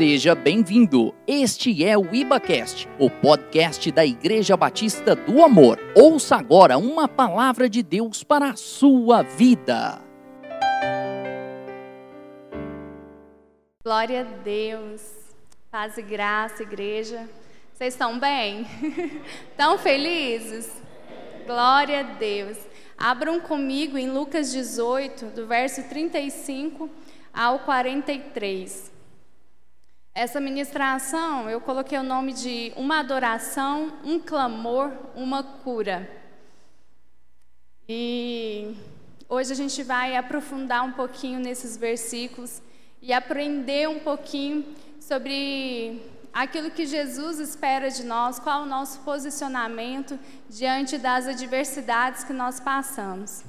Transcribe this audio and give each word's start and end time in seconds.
Seja 0.00 0.34
bem-vindo. 0.34 1.14
Este 1.26 1.84
é 1.84 1.94
o 1.94 2.14
IbaCast, 2.14 2.88
o 2.98 3.10
podcast 3.10 3.92
da 3.92 4.02
Igreja 4.02 4.56
Batista 4.56 5.14
do 5.14 5.44
Amor. 5.44 5.78
Ouça 5.94 6.36
agora 6.36 6.78
uma 6.78 7.06
palavra 7.06 7.68
de 7.68 7.82
Deus 7.82 8.24
para 8.24 8.48
a 8.48 8.56
sua 8.56 9.20
vida. 9.20 10.00
Glória 13.84 14.22
a 14.22 14.42
Deus. 14.42 15.02
Paz 15.70 15.98
e 15.98 16.02
graça, 16.02 16.62
igreja. 16.62 17.28
Vocês 17.74 17.92
estão 17.92 18.18
bem? 18.18 18.66
Estão 19.52 19.76
felizes? 19.76 20.80
Glória 21.46 22.00
a 22.00 22.04
Deus. 22.04 22.56
Abram 22.96 23.38
comigo 23.38 23.98
em 23.98 24.10
Lucas 24.10 24.50
18, 24.50 25.26
do 25.26 25.46
verso 25.46 25.86
35 25.90 26.88
ao 27.34 27.58
43. 27.58 28.98
Essa 30.14 30.40
ministração 30.40 31.48
eu 31.48 31.60
coloquei 31.60 31.96
o 31.96 32.02
nome 32.02 32.32
de 32.32 32.72
uma 32.76 32.98
adoração, 32.98 33.92
um 34.04 34.18
clamor, 34.18 34.90
uma 35.14 35.42
cura. 35.42 36.10
E 37.88 38.74
hoje 39.28 39.52
a 39.52 39.56
gente 39.56 39.82
vai 39.84 40.16
aprofundar 40.16 40.84
um 40.84 40.92
pouquinho 40.92 41.38
nesses 41.38 41.76
versículos 41.76 42.60
e 43.00 43.12
aprender 43.12 43.88
um 43.88 44.00
pouquinho 44.00 44.74
sobre 45.00 46.02
aquilo 46.32 46.72
que 46.72 46.86
Jesus 46.86 47.38
espera 47.38 47.88
de 47.88 48.04
nós, 48.04 48.40
qual 48.40 48.62
o 48.62 48.66
nosso 48.66 49.00
posicionamento 49.00 50.18
diante 50.48 50.98
das 50.98 51.28
adversidades 51.28 52.24
que 52.24 52.32
nós 52.32 52.58
passamos. 52.58 53.44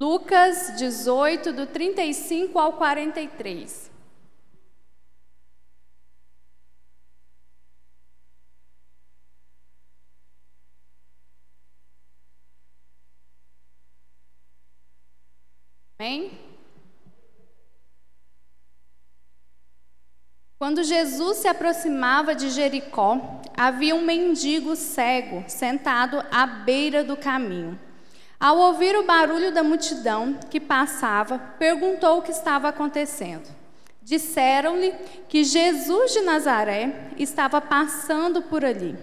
Lucas 0.00 0.74
18, 0.76 1.52
do 1.52 1.66
35 1.66 2.58
ao 2.58 2.72
43. 2.74 3.93
Quando 20.58 20.82
Jesus 20.82 21.38
se 21.38 21.48
aproximava 21.48 22.34
de 22.34 22.48
Jericó, 22.48 23.40
havia 23.56 23.94
um 23.94 24.02
mendigo 24.02 24.74
cego 24.76 25.44
sentado 25.46 26.24
à 26.30 26.46
beira 26.46 27.04
do 27.04 27.16
caminho. 27.16 27.78
Ao 28.40 28.56
ouvir 28.58 28.96
o 28.96 29.04
barulho 29.04 29.52
da 29.52 29.62
multidão 29.62 30.38
que 30.50 30.58
passava, 30.58 31.38
perguntou 31.58 32.18
o 32.18 32.22
que 32.22 32.30
estava 32.30 32.68
acontecendo. 32.68 33.48
Disseram-lhe 34.02 34.92
que 35.28 35.44
Jesus 35.44 36.12
de 36.12 36.20
Nazaré 36.20 37.10
estava 37.18 37.60
passando 37.60 38.42
por 38.42 38.64
ali. 38.64 38.98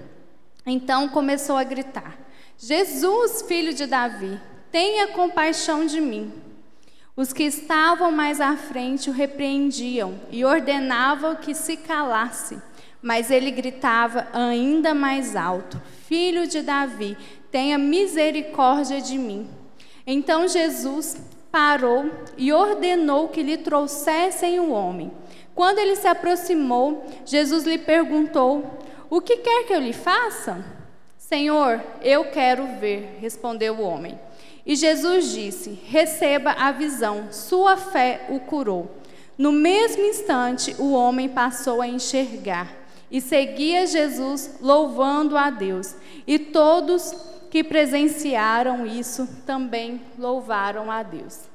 Então 0.65 1.09
começou 1.09 1.57
a 1.57 1.63
gritar: 1.63 2.17
Jesus, 2.57 3.43
filho 3.43 3.73
de 3.73 3.85
Davi, 3.87 4.39
tenha 4.71 5.07
compaixão 5.07 5.85
de 5.85 5.99
mim. 5.99 6.50
Os 7.15 7.33
que 7.33 7.43
estavam 7.43 8.11
mais 8.11 8.39
à 8.39 8.55
frente 8.55 9.09
o 9.09 9.13
repreendiam 9.13 10.19
e 10.31 10.45
ordenavam 10.45 11.35
que 11.35 11.53
se 11.53 11.75
calasse. 11.75 12.57
Mas 13.01 13.29
ele 13.29 13.51
gritava 13.51 14.27
ainda 14.31 14.93
mais 14.93 15.35
alto: 15.35 15.81
Filho 16.07 16.47
de 16.47 16.61
Davi, 16.61 17.17
tenha 17.51 17.77
misericórdia 17.77 19.01
de 19.01 19.17
mim. 19.17 19.49
Então 20.05 20.47
Jesus 20.47 21.17
parou 21.51 22.09
e 22.37 22.53
ordenou 22.53 23.27
que 23.27 23.43
lhe 23.43 23.57
trouxessem 23.57 24.59
o 24.59 24.71
homem. 24.71 25.11
Quando 25.53 25.79
ele 25.79 25.95
se 25.95 26.07
aproximou, 26.07 27.05
Jesus 27.25 27.65
lhe 27.65 27.77
perguntou: 27.77 28.79
O 29.09 29.19
que 29.19 29.37
quer 29.37 29.65
que 29.65 29.73
eu 29.73 29.79
lhe 29.79 29.93
faça? 29.93 30.63
Senhor, 31.17 31.81
eu 32.01 32.25
quero 32.25 32.65
ver, 32.79 33.17
respondeu 33.19 33.75
o 33.75 33.81
homem. 33.81 34.17
E 34.65 34.75
Jesus 34.75 35.31
disse: 35.31 35.71
Receba 35.87 36.51
a 36.51 36.71
visão, 36.71 37.31
sua 37.31 37.77
fé 37.77 38.27
o 38.29 38.39
curou. 38.39 38.91
No 39.37 39.51
mesmo 39.51 40.03
instante, 40.03 40.75
o 40.77 40.91
homem 40.91 41.27
passou 41.27 41.81
a 41.81 41.87
enxergar 41.87 42.81
e 43.09 43.19
seguia 43.19 43.85
Jesus, 43.87 44.57
louvando 44.61 45.37
a 45.37 45.49
Deus. 45.49 45.95
E 46.27 46.39
todos 46.39 47.13
que 47.49 47.63
presenciaram 47.63 48.85
isso 48.85 49.27
também 49.45 50.01
louvaram 50.17 50.89
a 50.89 51.03
Deus. 51.03 51.49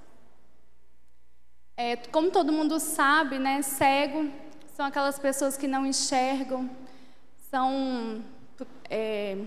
É, 1.77 1.97
como 1.97 2.31
todo 2.31 2.53
mundo 2.53 2.78
sabe, 2.81 3.38
né, 3.38 3.62
cego 3.62 4.31
são 4.75 4.84
aquelas 4.84 5.19
pessoas 5.19 5.56
que 5.56 5.67
não 5.67 5.87
enxergam, 5.87 6.69
são 7.50 8.23
é, 8.91 9.38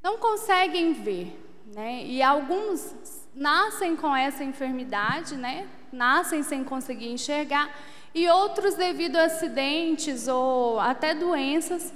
não 0.00 0.18
conseguem 0.18 0.92
ver. 0.92 1.45
Né? 1.76 2.06
E 2.06 2.22
alguns 2.22 2.94
nascem 3.34 3.96
com 3.96 4.16
essa 4.16 4.42
enfermidade, 4.42 5.36
né? 5.36 5.68
nascem 5.92 6.42
sem 6.42 6.64
conseguir 6.64 7.10
enxergar, 7.12 7.70
e 8.14 8.26
outros, 8.30 8.76
devido 8.76 9.16
a 9.16 9.24
acidentes 9.24 10.26
ou 10.26 10.80
até 10.80 11.14
doenças, 11.14 11.92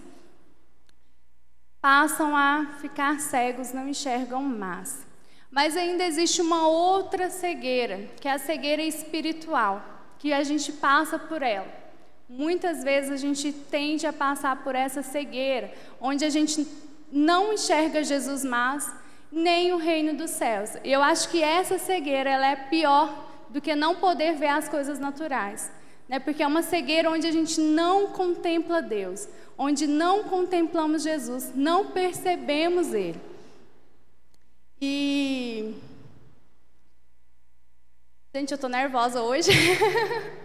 passam 1.80 2.36
a 2.36 2.76
ficar 2.82 3.18
cegos, 3.20 3.72
não 3.72 3.88
enxergam 3.88 4.42
mais. 4.42 5.06
Mas 5.50 5.78
ainda 5.78 6.04
existe 6.04 6.42
uma 6.42 6.68
outra 6.68 7.30
cegueira, 7.30 8.06
que 8.20 8.28
é 8.28 8.32
a 8.32 8.38
cegueira 8.38 8.82
espiritual, 8.82 9.82
que 10.18 10.30
a 10.30 10.42
gente 10.42 10.72
passa 10.72 11.18
por 11.18 11.40
ela. 11.40 11.72
Muitas 12.28 12.84
vezes 12.84 13.10
a 13.10 13.16
gente 13.16 13.50
tende 13.50 14.06
a 14.06 14.12
passar 14.12 14.62
por 14.62 14.74
essa 14.74 15.02
cegueira, 15.02 15.72
onde 15.98 16.22
a 16.22 16.28
gente 16.28 16.68
não 17.10 17.54
enxerga 17.54 18.04
Jesus 18.04 18.44
mais, 18.44 18.92
nem 19.30 19.72
o 19.72 19.76
reino 19.76 20.16
dos 20.16 20.30
céus. 20.30 20.70
E 20.82 20.92
eu 20.92 21.02
acho 21.02 21.28
que 21.28 21.42
essa 21.42 21.78
cegueira 21.78 22.30
ela 22.30 22.46
é 22.46 22.56
pior 22.56 23.26
do 23.48 23.60
que 23.60 23.74
não 23.74 23.96
poder 23.96 24.34
ver 24.34 24.48
as 24.48 24.68
coisas 24.68 24.98
naturais. 24.98 25.70
Né? 26.08 26.18
Porque 26.18 26.42
é 26.42 26.46
uma 26.46 26.62
cegueira 26.62 27.10
onde 27.10 27.26
a 27.26 27.32
gente 27.32 27.60
não 27.60 28.08
contempla 28.08 28.82
Deus, 28.82 29.28
onde 29.56 29.86
não 29.86 30.24
contemplamos 30.24 31.02
Jesus, 31.02 31.52
não 31.54 31.86
percebemos 31.86 32.92
Ele. 32.92 33.20
E. 34.80 35.74
Gente, 38.34 38.52
eu 38.52 38.54
estou 38.54 38.70
nervosa 38.70 39.22
hoje. 39.22 39.50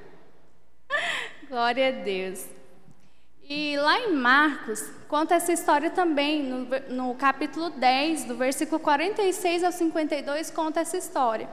Glória 1.47 1.87
a 1.87 2.03
Deus. 2.03 2.45
E 3.47 3.77
lá 3.77 3.99
em 3.99 4.11
Marcos, 4.11 4.89
conta 5.15 5.35
essa 5.35 5.53
história 5.53 5.89
também, 5.89 6.43
no, 6.43 6.67
no, 6.89 7.15
capítulo 7.15 7.69
10, 7.69 8.25
do 8.25 8.35
versículo 8.35 8.81
46 8.81 9.63
ao 9.63 9.71
52, 9.71 10.51
conta 10.51 10.81
essa 10.81 10.97
história. 10.97 11.47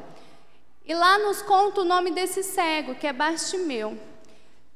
E 0.84 0.92
lá 0.92 1.16
nos 1.20 1.42
conta 1.42 1.82
o 1.82 1.84
nome 1.84 2.10
desse 2.10 2.42
cego, 2.42 2.96
que 2.96 3.06
é 3.06 3.12
Bartimeu. 3.12 3.96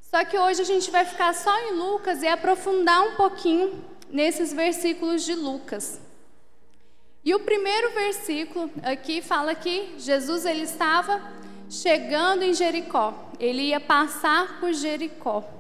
Só 0.03 0.25
que 0.25 0.39
hoje 0.39 0.63
a 0.63 0.65
gente 0.65 0.89
vai 0.89 1.05
ficar 1.05 1.35
só 1.35 1.53
em 1.63 1.73
Lucas 1.73 2.23
e 2.23 2.29
aprofundar 2.29 3.03
um 3.03 3.17
pouquinho 3.17 3.85
nesses 4.09 4.53
versículos 4.53 5.25
de 5.25 5.35
Lucas. 5.35 6.01
E 7.25 7.35
o 7.35 7.41
primeiro 7.41 7.91
versículo 7.91 8.71
aqui 8.85 9.21
fala 9.21 9.53
que 9.57 9.97
Jesus 9.99 10.47
ele 10.47 10.63
estava 10.63 11.21
chegando 11.69 12.45
em 12.45 12.55
Jericó. 12.55 13.13
Ele 13.41 13.63
ia 13.63 13.81
passar 13.81 14.61
por 14.61 14.73
Jericó. 14.73 15.56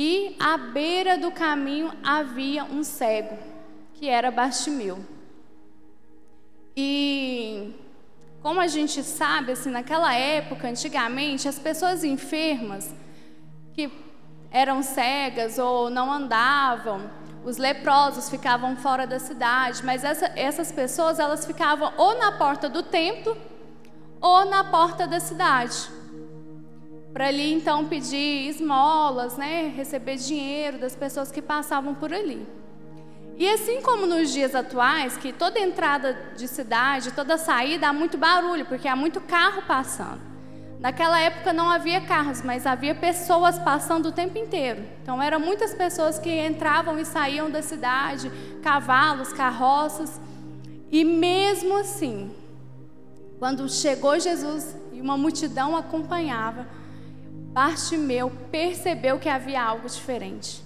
E 0.00 0.36
à 0.38 0.56
beira 0.56 1.18
do 1.18 1.32
caminho 1.32 1.90
havia 2.04 2.62
um 2.62 2.84
cego, 2.84 3.36
que 3.94 4.08
era 4.08 4.30
Bartimeu. 4.30 5.04
E 6.76 7.74
como 8.40 8.60
a 8.60 8.68
gente 8.68 9.02
sabe, 9.02 9.50
assim, 9.50 9.70
naquela 9.70 10.14
época, 10.14 10.68
antigamente, 10.68 11.48
as 11.48 11.58
pessoas 11.58 12.04
enfermas 12.04 12.94
que 13.74 13.90
eram 14.52 14.84
cegas 14.84 15.58
ou 15.58 15.90
não 15.90 16.12
andavam, 16.12 17.10
os 17.44 17.56
leprosos 17.56 18.30
ficavam 18.30 18.76
fora 18.76 19.04
da 19.04 19.18
cidade, 19.18 19.84
mas 19.84 20.04
essa, 20.04 20.26
essas 20.36 20.70
pessoas 20.70 21.18
elas 21.18 21.44
ficavam 21.44 21.92
ou 21.96 22.16
na 22.16 22.30
porta 22.30 22.68
do 22.68 22.84
templo 22.84 23.36
ou 24.20 24.44
na 24.44 24.62
porta 24.62 25.08
da 25.08 25.18
cidade 25.18 25.97
para 27.12 27.28
ali 27.28 27.52
então 27.52 27.86
pedir 27.86 28.48
esmolas, 28.48 29.36
né, 29.36 29.72
receber 29.74 30.16
dinheiro 30.16 30.78
das 30.78 30.94
pessoas 30.94 31.32
que 31.32 31.42
passavam 31.42 31.94
por 31.94 32.12
ali. 32.12 32.46
E 33.36 33.48
assim 33.48 33.80
como 33.80 34.04
nos 34.04 34.32
dias 34.32 34.54
atuais, 34.54 35.16
que 35.16 35.32
toda 35.32 35.60
entrada 35.60 36.32
de 36.36 36.48
cidade, 36.48 37.12
toda 37.12 37.38
saída 37.38 37.88
há 37.88 37.92
muito 37.92 38.18
barulho, 38.18 38.66
porque 38.66 38.88
há 38.88 38.96
muito 38.96 39.20
carro 39.20 39.62
passando. 39.62 40.20
Naquela 40.80 41.20
época 41.20 41.52
não 41.52 41.68
havia 41.68 42.00
carros, 42.00 42.42
mas 42.42 42.66
havia 42.66 42.94
pessoas 42.94 43.58
passando 43.58 44.06
o 44.06 44.12
tempo 44.12 44.38
inteiro. 44.38 44.84
Então 45.02 45.20
eram 45.20 45.40
muitas 45.40 45.74
pessoas 45.74 46.18
que 46.18 46.30
entravam 46.30 46.98
e 46.98 47.04
saíam 47.04 47.50
da 47.50 47.62
cidade, 47.62 48.30
cavalos, 48.62 49.32
carroças. 49.32 50.20
E 50.90 51.04
mesmo 51.04 51.76
assim, 51.78 52.30
quando 53.38 53.68
chegou 53.68 54.18
Jesus 54.18 54.76
e 54.92 55.00
uma 55.00 55.16
multidão 55.16 55.76
acompanhava, 55.76 56.66
Bartimeu 57.58 58.30
percebeu 58.52 59.18
que 59.18 59.28
havia 59.28 59.60
algo 59.60 59.88
diferente. 59.88 60.62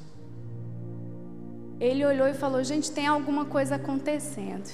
Ele 1.80 2.04
olhou 2.04 2.28
e 2.28 2.34
falou: 2.34 2.62
Gente, 2.62 2.92
tem 2.92 3.06
alguma 3.06 3.46
coisa 3.46 3.76
acontecendo. 3.76 4.68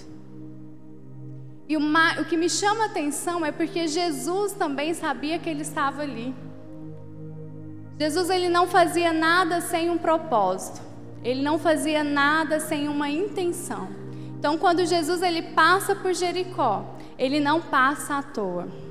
E 1.68 1.76
uma, 1.76 2.20
o 2.20 2.24
que 2.24 2.36
me 2.36 2.50
chama 2.50 2.82
a 2.82 2.86
atenção 2.86 3.46
é 3.46 3.52
porque 3.52 3.86
Jesus 3.86 4.52
também 4.52 4.94
sabia 4.94 5.38
que 5.38 5.48
ele 5.48 5.62
estava 5.62 6.02
ali. 6.02 6.34
Jesus 8.00 8.28
ele 8.30 8.48
não 8.48 8.66
fazia 8.66 9.12
nada 9.12 9.60
sem 9.60 9.88
um 9.88 9.96
propósito. 9.96 10.80
Ele 11.22 11.40
não 11.40 11.56
fazia 11.56 12.02
nada 12.02 12.58
sem 12.58 12.88
uma 12.88 13.08
intenção. 13.08 13.90
Então, 14.36 14.58
quando 14.58 14.84
Jesus 14.84 15.22
ele 15.22 15.42
passa 15.42 15.94
por 15.94 16.12
Jericó, 16.12 16.96
ele 17.16 17.38
não 17.38 17.60
passa 17.60 18.18
à 18.18 18.22
toa. 18.24 18.87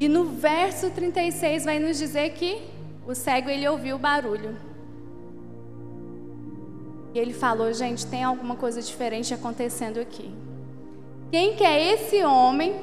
E 0.00 0.08
no 0.08 0.24
verso 0.24 0.90
36 0.90 1.66
vai 1.66 1.78
nos 1.78 1.98
dizer 1.98 2.30
que 2.30 2.62
o 3.06 3.14
cego 3.14 3.50
ele 3.50 3.68
ouviu 3.68 3.96
o 3.96 3.98
barulho. 3.98 4.56
E 7.12 7.18
ele 7.18 7.34
falou: 7.34 7.70
"Gente, 7.74 8.06
tem 8.06 8.24
alguma 8.24 8.56
coisa 8.56 8.80
diferente 8.80 9.34
acontecendo 9.34 10.00
aqui. 10.00 10.32
Quem 11.30 11.54
que 11.54 11.62
é 11.62 11.92
esse 11.92 12.24
homem 12.24 12.80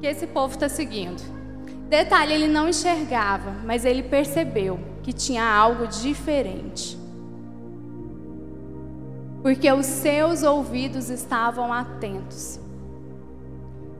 que 0.00 0.08
esse 0.08 0.26
povo 0.26 0.54
está 0.54 0.68
seguindo?" 0.68 1.22
Detalhe, 1.88 2.32
ele 2.32 2.48
não 2.48 2.68
enxergava, 2.68 3.52
mas 3.64 3.84
ele 3.84 4.02
percebeu 4.02 4.80
que 5.04 5.12
tinha 5.12 5.44
algo 5.44 5.86
diferente. 5.86 6.98
Porque 9.40 9.70
os 9.70 9.86
seus 9.86 10.42
ouvidos 10.42 11.10
estavam 11.10 11.72
atentos. 11.72 12.58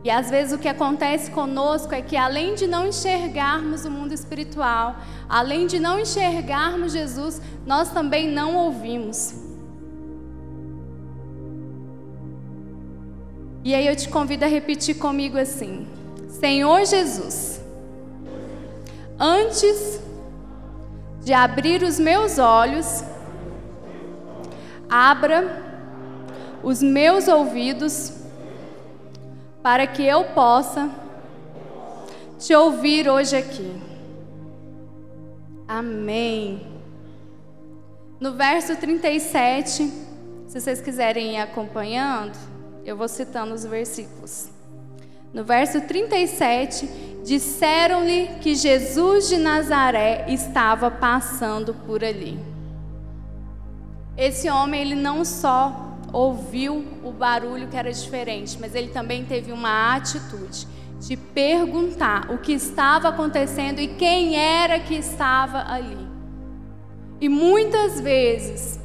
E 0.04 0.10
às 0.10 0.28
vezes 0.28 0.52
o 0.52 0.58
que 0.58 0.68
acontece 0.68 1.30
conosco 1.30 1.94
é 1.94 2.02
que 2.02 2.14
além 2.14 2.54
de 2.54 2.66
não 2.66 2.86
enxergarmos 2.86 3.86
o 3.86 3.90
mundo 3.90 4.12
espiritual, 4.12 4.96
além 5.26 5.66
de 5.66 5.80
não 5.80 5.98
enxergarmos 5.98 6.92
Jesus, 6.92 7.40
nós 7.64 7.90
também 7.90 8.30
não 8.30 8.54
ouvimos. 8.54 9.34
E 13.64 13.74
aí 13.74 13.86
eu 13.86 13.96
te 13.96 14.10
convido 14.10 14.44
a 14.44 14.48
repetir 14.48 14.98
comigo 14.98 15.38
assim: 15.38 15.88
Senhor 16.28 16.84
Jesus, 16.84 17.62
antes 19.18 20.02
de 21.22 21.32
abrir 21.32 21.82
os 21.82 21.98
meus 21.98 22.38
olhos, 22.38 23.02
abra 24.86 25.62
os 26.62 26.82
meus 26.82 27.26
ouvidos 27.26 28.24
para 29.64 29.87
que 29.87 30.02
eu 30.05 30.25
possa 30.25 30.90
te 32.38 32.55
ouvir 32.55 33.08
hoje 33.08 33.34
aqui. 33.34 33.81
Amém. 35.66 36.66
No 38.20 38.34
verso 38.34 38.76
37, 38.76 39.90
se 40.46 40.61
vocês 40.61 40.82
quiserem 40.82 41.37
ir 41.37 41.38
acompanhando, 41.38 42.37
eu 42.84 42.94
vou 42.94 43.08
citando 43.08 43.55
os 43.55 43.64
versículos. 43.64 44.50
No 45.32 45.43
verso 45.44 45.81
37, 45.81 46.87
disseram-lhe 47.25 48.26
que 48.43 48.55
Jesus 48.55 49.31
de 49.31 49.38
Nazaré 49.38 50.26
estava 50.28 50.90
passando 50.90 51.72
por 51.87 52.05
ali. 52.05 52.38
Esse 54.14 54.50
homem, 54.50 54.82
ele 54.82 54.94
não 54.94 55.25
só 55.25 55.94
ouviu 56.14 56.84
o 57.02 57.11
barulho 57.11 57.66
que 57.66 57.76
era 57.76 57.93
diferente, 57.93 58.56
mas 58.61 58.75
ele 58.75 58.88
também 58.88 59.25
teve 59.25 59.50
uma 59.50 59.94
atitude 59.96 60.66
de 61.00 61.16
perguntar 61.16 62.31
o 62.31 62.38
que 62.38 62.52
estava 62.52 63.08
acontecendo 63.08 63.81
e 63.81 63.88
quem 63.88 64.37
era 64.37 64.78
que 64.78 64.94
estava 64.94 65.64
ali. 65.70 66.08
E 67.20 67.28
muitas 67.28 68.00
vezes 68.00 68.78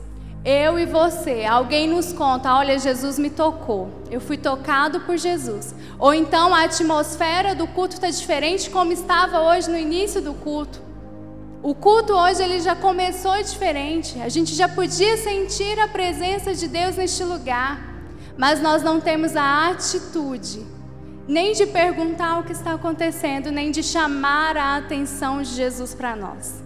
eu 0.43 0.79
e 0.79 0.85
você, 0.85 1.45
alguém 1.45 1.87
nos 1.87 2.11
conta: 2.11 2.55
olha, 2.55 2.79
Jesus 2.79 3.19
me 3.19 3.29
tocou, 3.29 3.89
eu 4.09 4.19
fui 4.19 4.37
tocado 4.37 5.01
por 5.01 5.15
Jesus. 5.15 5.75
Ou 5.99 6.13
então 6.13 6.53
a 6.53 6.63
atmosfera 6.63 7.53
do 7.53 7.67
culto 7.67 7.93
está 7.93 8.09
diferente 8.09 8.69
como 8.69 8.91
estava 8.91 9.39
hoje 9.41 9.69
no 9.69 9.77
início 9.77 10.19
do 10.21 10.33
culto. 10.33 10.88
O 11.61 11.75
culto 11.75 12.13
hoje 12.13 12.41
ele 12.41 12.61
já 12.61 12.75
começou 12.75 13.35
diferente. 13.43 14.19
A 14.21 14.29
gente 14.29 14.55
já 14.55 14.69
podia 14.69 15.17
sentir 15.17 15.77
a 15.79 15.87
presença 15.87 16.53
de 16.53 16.67
Deus 16.67 16.95
neste 16.95 17.23
lugar, 17.23 17.79
mas 18.37 18.61
nós 18.61 18.81
não 18.81 19.01
temos 19.01 19.35
a 19.35 19.69
atitude 19.69 20.65
nem 21.27 21.53
de 21.53 21.67
perguntar 21.67 22.39
o 22.39 22.43
que 22.43 22.53
está 22.53 22.73
acontecendo, 22.73 23.51
nem 23.51 23.69
de 23.69 23.83
chamar 23.83 24.57
a 24.57 24.77
atenção 24.77 25.43
de 25.43 25.49
Jesus 25.49 25.93
para 25.93 26.15
nós. 26.15 26.63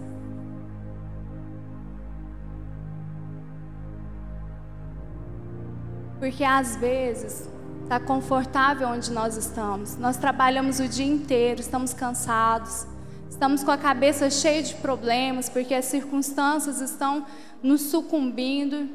Porque 6.18 6.42
às 6.42 6.76
vezes 6.76 7.46
está 7.82 8.00
confortável 8.00 8.88
onde 8.88 9.12
nós 9.12 9.36
estamos. 9.36 9.98
Nós 9.98 10.16
trabalhamos 10.16 10.80
o 10.80 10.88
dia 10.88 11.04
inteiro, 11.04 11.60
estamos 11.60 11.92
cansados, 11.92 12.86
estamos 13.34 13.64
com 13.64 13.70
a 13.72 13.76
cabeça 13.76 14.30
cheia 14.30 14.62
de 14.62 14.76
problemas, 14.76 15.48
porque 15.48 15.74
as 15.74 15.86
circunstâncias 15.86 16.80
estão 16.80 17.26
nos 17.60 17.80
sucumbindo. 17.82 18.88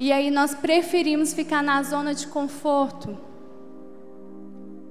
E 0.00 0.10
aí 0.10 0.32
nós 0.32 0.52
preferimos 0.52 1.32
ficar 1.32 1.62
na 1.62 1.80
zona 1.84 2.12
de 2.12 2.26
conforto, 2.26 3.16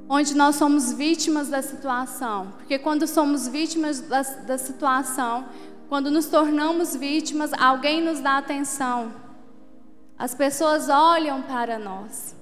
onde 0.07 0.33
nós 0.35 0.55
somos 0.55 0.93
vítimas 0.93 1.49
da 1.49 1.61
situação. 1.61 2.53
Porque 2.57 2.79
quando 2.79 3.05
somos 3.07 3.45
vítimas 3.45 3.99
da, 3.99 4.21
da 4.21 4.57
situação, 4.57 5.45
quando 5.89 6.09
nos 6.09 6.27
tornamos 6.27 6.95
vítimas, 6.95 7.51
alguém 7.53 8.01
nos 8.01 8.21
dá 8.21 8.37
atenção. 8.37 9.11
As 10.17 10.33
pessoas 10.33 10.87
olham 10.87 11.41
para 11.41 11.77
nós. 11.77 12.33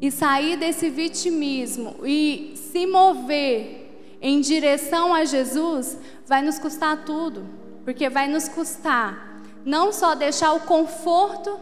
E 0.00 0.10
sair 0.10 0.56
desse 0.56 0.88
vitimismo 0.88 1.96
e 2.04 2.54
se 2.56 2.86
mover 2.86 3.83
em 4.26 4.40
direção 4.40 5.12
a 5.12 5.26
Jesus 5.26 5.98
vai 6.26 6.40
nos 6.40 6.58
custar 6.58 7.04
tudo, 7.04 7.44
porque 7.84 8.08
vai 8.08 8.26
nos 8.26 8.48
custar 8.48 9.42
não 9.66 9.92
só 9.92 10.14
deixar 10.14 10.54
o 10.54 10.60
conforto 10.60 11.60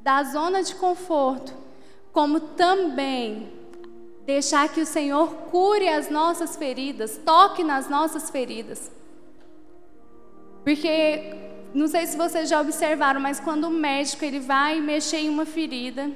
da 0.00 0.22
zona 0.22 0.62
de 0.62 0.74
conforto, 0.76 1.52
como 2.10 2.40
também 2.40 3.52
deixar 4.24 4.70
que 4.70 4.80
o 4.80 4.86
Senhor 4.86 5.28
cure 5.50 5.90
as 5.90 6.08
nossas 6.08 6.56
feridas, 6.56 7.20
toque 7.22 7.62
nas 7.62 7.86
nossas 7.90 8.30
feridas. 8.30 8.90
Porque 10.64 11.34
não 11.74 11.86
sei 11.86 12.06
se 12.06 12.16
vocês 12.16 12.48
já 12.48 12.62
observaram, 12.62 13.20
mas 13.20 13.38
quando 13.38 13.64
o 13.64 13.70
médico 13.70 14.24
ele 14.24 14.40
vai 14.40 14.80
mexer 14.80 15.18
em 15.18 15.28
uma 15.28 15.44
ferida, 15.44 16.10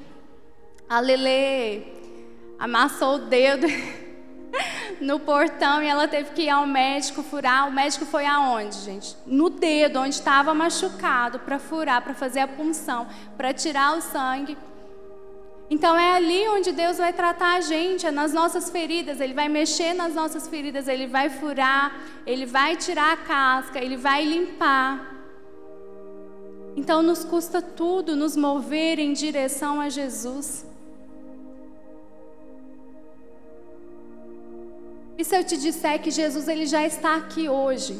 a 0.89 0.99
Lele 0.99 1.85
amassou 2.57 3.17
o 3.17 3.19
dedo 3.19 3.67
no 5.01 5.19
portão 5.19 5.81
e 5.81 5.87
ela 5.87 6.07
teve 6.07 6.31
que 6.31 6.43
ir 6.43 6.49
ao 6.49 6.65
médico 6.65 7.23
furar. 7.23 7.67
O 7.67 7.71
médico 7.71 8.05
foi 8.05 8.25
aonde, 8.25 8.75
gente? 8.77 9.15
No 9.25 9.49
dedo, 9.49 9.99
onde 9.99 10.15
estava 10.15 10.53
machucado, 10.53 11.39
para 11.39 11.59
furar, 11.59 12.01
para 12.01 12.13
fazer 12.13 12.41
a 12.41 12.47
punção, 12.47 13.07
para 13.37 13.53
tirar 13.53 13.97
o 13.97 14.01
sangue. 14.01 14.57
Então 15.69 15.97
é 15.97 16.15
ali 16.15 16.47
onde 16.49 16.71
Deus 16.71 16.97
vai 16.97 17.11
tratar 17.11 17.55
a 17.55 17.61
gente, 17.61 18.05
é 18.05 18.11
nas 18.11 18.33
nossas 18.33 18.69
feridas. 18.69 19.19
Ele 19.19 19.33
vai 19.33 19.49
mexer 19.49 19.93
nas 19.93 20.13
nossas 20.13 20.47
feridas, 20.47 20.87
ele 20.87 21.07
vai 21.07 21.29
furar, 21.29 21.95
ele 22.25 22.45
vai 22.45 22.75
tirar 22.75 23.13
a 23.13 23.17
casca, 23.17 23.79
ele 23.79 23.97
vai 23.97 24.23
limpar. 24.23 25.13
Então 26.75 27.01
nos 27.01 27.23
custa 27.23 27.61
tudo 27.61 28.15
nos 28.15 28.35
mover 28.35 28.99
em 28.99 29.13
direção 29.13 29.79
a 29.79 29.89
Jesus. 29.89 30.65
E 35.17 35.23
se 35.23 35.35
eu 35.35 35.43
te 35.43 35.57
disser 35.57 36.01
que 36.01 36.11
Jesus 36.11 36.47
ele 36.47 36.65
já 36.65 36.85
está 36.85 37.15
aqui 37.15 37.47
hoje, 37.47 37.97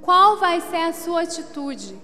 qual 0.00 0.38
vai 0.38 0.60
ser 0.60 0.76
a 0.76 0.92
sua 0.92 1.22
atitude? 1.22 1.94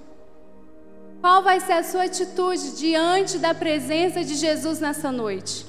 Qual 1.21 1.43
vai 1.43 1.61
ser 1.61 1.73
a 1.73 1.83
sua 1.83 2.05
atitude 2.05 2.77
diante 2.77 3.39
da 3.39 3.55
presença 3.55 4.23
de 4.25 4.35
Jesus 4.35 4.79
nessa 4.79 5.11
noite? 5.11 5.67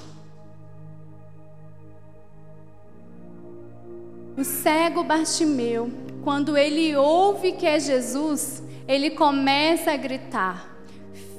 O 4.38 4.43
cego 4.43 5.03
Bartimeu, 5.03 5.91
quando 6.24 6.55
ele 6.58 6.96
ouve 6.96 7.51
que 7.53 7.65
é 7.65 7.79
Jesus, 7.79 8.63
ele 8.88 9.10
começa 9.10 9.91
a 9.91 9.98
gritar: 9.98 10.69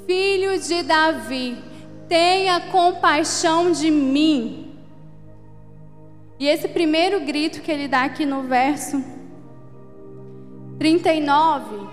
Filho 0.07 0.59
de 0.61 0.83
Davi, 0.83 1.57
tenha 2.09 2.61
compaixão 2.61 3.71
de 3.71 3.91
mim. 3.91 4.70
E 6.41 6.49
esse 6.49 6.69
primeiro 6.69 7.21
grito 7.21 7.61
que 7.61 7.71
ele 7.71 7.87
dá 7.87 8.03
aqui 8.03 8.25
no 8.25 8.45
verso 8.45 9.05
39 10.79 11.87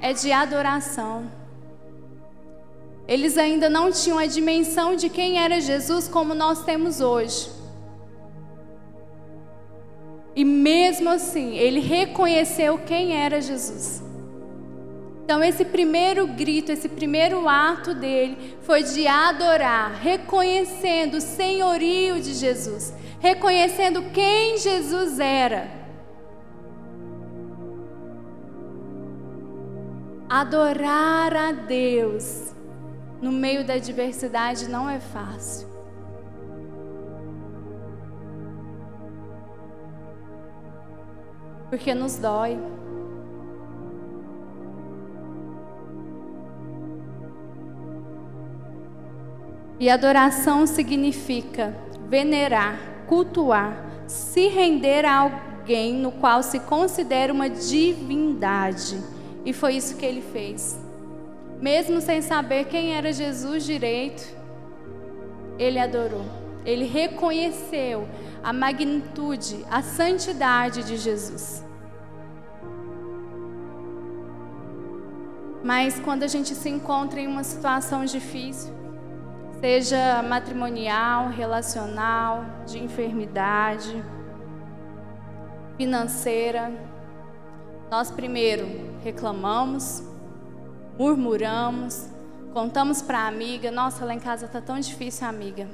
é 0.00 0.12
de 0.12 0.32
adoração. 0.32 1.30
Eles 3.06 3.38
ainda 3.38 3.70
não 3.70 3.92
tinham 3.92 4.18
a 4.18 4.26
dimensão 4.26 4.96
de 4.96 5.08
quem 5.08 5.38
era 5.38 5.60
Jesus 5.60 6.08
como 6.08 6.34
nós 6.34 6.64
temos 6.64 7.00
hoje. 7.00 7.48
E 10.34 10.44
mesmo 10.44 11.08
assim, 11.10 11.56
ele 11.56 11.78
reconheceu 11.78 12.78
quem 12.78 13.16
era 13.16 13.40
Jesus. 13.40 14.02
Então, 15.24 15.40
esse 15.40 15.64
primeiro 15.64 16.26
grito, 16.26 16.72
esse 16.72 16.88
primeiro 16.88 17.48
ato 17.48 17.94
dele 17.94 18.56
foi 18.62 18.82
de 18.82 19.06
adorar, 19.06 19.94
reconhecendo 19.94 21.18
o 21.18 21.20
senhorio 21.20 22.20
de 22.20 22.34
Jesus, 22.34 22.92
reconhecendo 23.24 24.02
quem 24.12 24.58
Jesus 24.58 25.18
era. 25.18 25.66
Adorar 30.28 31.34
a 31.34 31.52
Deus 31.52 32.54
no 33.22 33.32
meio 33.32 33.64
da 33.64 33.74
adversidade 33.74 34.68
não 34.68 34.90
é 34.90 35.00
fácil. 35.00 35.66
Porque 41.70 41.94
nos 41.94 42.18
dói. 42.18 42.58
E 49.80 49.88
adoração 49.88 50.66
significa 50.66 51.74
venerar, 52.06 52.93
cultuar, 53.06 53.84
se 54.06 54.48
render 54.48 55.04
a 55.04 55.20
alguém 55.20 55.94
no 55.94 56.12
qual 56.12 56.42
se 56.42 56.60
considera 56.60 57.32
uma 57.32 57.48
divindade. 57.48 58.98
E 59.44 59.52
foi 59.52 59.76
isso 59.76 59.96
que 59.96 60.04
ele 60.04 60.22
fez. 60.22 60.78
Mesmo 61.60 62.00
sem 62.00 62.20
saber 62.20 62.66
quem 62.66 62.94
era 62.94 63.12
Jesus 63.12 63.64
direito, 63.64 64.24
ele 65.58 65.78
adorou. 65.78 66.24
Ele 66.64 66.84
reconheceu 66.84 68.08
a 68.42 68.52
magnitude, 68.52 69.64
a 69.70 69.82
santidade 69.82 70.82
de 70.82 70.96
Jesus. 70.96 71.64
Mas 75.62 75.98
quando 75.98 76.22
a 76.22 76.26
gente 76.26 76.54
se 76.54 76.68
encontra 76.68 77.20
em 77.20 77.26
uma 77.26 77.42
situação 77.42 78.04
difícil, 78.04 78.83
seja 79.64 80.22
matrimonial, 80.22 81.30
relacional, 81.30 82.44
de 82.66 82.78
enfermidade, 82.78 84.04
financeira, 85.78 86.70
nós 87.90 88.10
primeiro 88.10 88.66
reclamamos, 89.02 90.04
murmuramos, 90.98 92.10
contamos 92.52 93.00
para 93.00 93.20
a 93.20 93.26
amiga: 93.26 93.70
Nossa, 93.70 94.04
lá 94.04 94.12
em 94.12 94.20
casa 94.20 94.46
tá 94.46 94.60
tão 94.60 94.78
difícil, 94.78 95.26
amiga. 95.26 95.66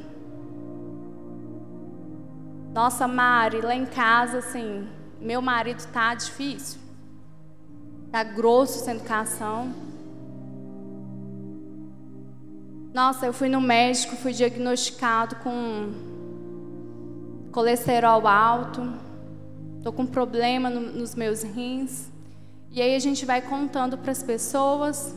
Nossa, 2.72 3.08
Mari, 3.08 3.60
lá 3.60 3.74
em 3.74 3.86
casa, 3.86 4.38
assim, 4.38 4.88
meu 5.20 5.42
marido 5.42 5.84
tá 5.92 6.14
difícil, 6.14 6.78
tá 8.12 8.22
grosso 8.22 8.84
sem 8.84 8.94
educação. 8.94 9.89
Nossa, 12.92 13.24
eu 13.24 13.32
fui 13.32 13.48
no 13.48 13.60
médico, 13.60 14.16
fui 14.16 14.32
diagnosticado 14.32 15.36
com 15.36 15.92
colesterol 17.52 18.26
alto, 18.26 18.82
tô 19.82 19.92
com 19.92 20.04
problema 20.04 20.68
no, 20.68 20.80
nos 20.80 21.14
meus 21.14 21.42
rins. 21.42 22.08
E 22.72 22.82
aí 22.82 22.96
a 22.96 22.98
gente 22.98 23.24
vai 23.24 23.40
contando 23.40 23.96
para 23.96 24.10
as 24.10 24.22
pessoas. 24.22 25.14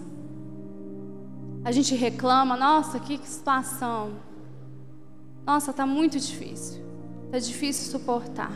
A 1.66 1.72
gente 1.72 1.96
reclama, 1.96 2.56
nossa, 2.56 3.00
que 3.00 3.18
situação. 3.18 4.12
Nossa, 5.44 5.74
tá 5.74 5.86
muito 5.86 6.20
difícil. 6.20 6.84
Tá 7.32 7.40
difícil 7.40 7.92
suportar. 7.92 8.52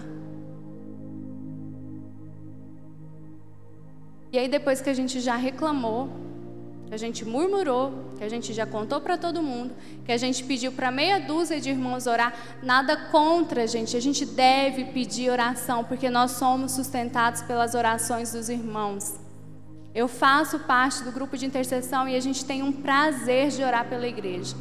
E 4.32 4.38
aí 4.38 4.48
depois 4.48 4.80
que 4.80 4.90
a 4.90 4.94
gente 4.94 5.20
já 5.20 5.36
reclamou, 5.36 6.27
que 6.88 6.94
a 6.94 6.98
gente 6.98 7.26
murmurou, 7.26 8.14
que 8.18 8.24
a 8.24 8.30
gente 8.30 8.54
já 8.54 8.66
contou 8.66 9.02
para 9.02 9.18
todo 9.18 9.44
mundo, 9.44 9.74
que 10.06 10.12
a 10.12 10.18
gente 10.18 10.44
pediu 10.44 10.72
para 10.72 10.90
meia 10.90 11.20
dúzia 11.20 11.60
de 11.60 11.70
irmãos 11.70 12.08
orar, 12.08 12.34
nada 12.64 12.96
contra, 13.12 13.68
gente. 13.68 13.98
A 13.98 14.00
gente 14.00 14.26
deve 14.26 14.86
pedir 14.86 15.30
oração, 15.30 15.84
porque 15.84 16.10
nós 16.10 16.32
somos 16.32 16.72
sustentados 16.72 17.42
pelas 17.42 17.76
orações 17.76 18.32
dos 18.32 18.48
irmãos. 18.48 19.16
Eu 19.94 20.08
faço 20.08 20.60
parte 20.60 21.04
do 21.04 21.12
grupo 21.12 21.38
de 21.38 21.46
intercessão 21.46 22.08
e 22.08 22.16
a 22.16 22.20
gente 22.20 22.46
tem 22.46 22.64
um 22.64 22.72
prazer 22.72 23.50
de 23.50 23.64
orar 23.64 23.90
pela 23.90 24.08
igreja. 24.08 24.56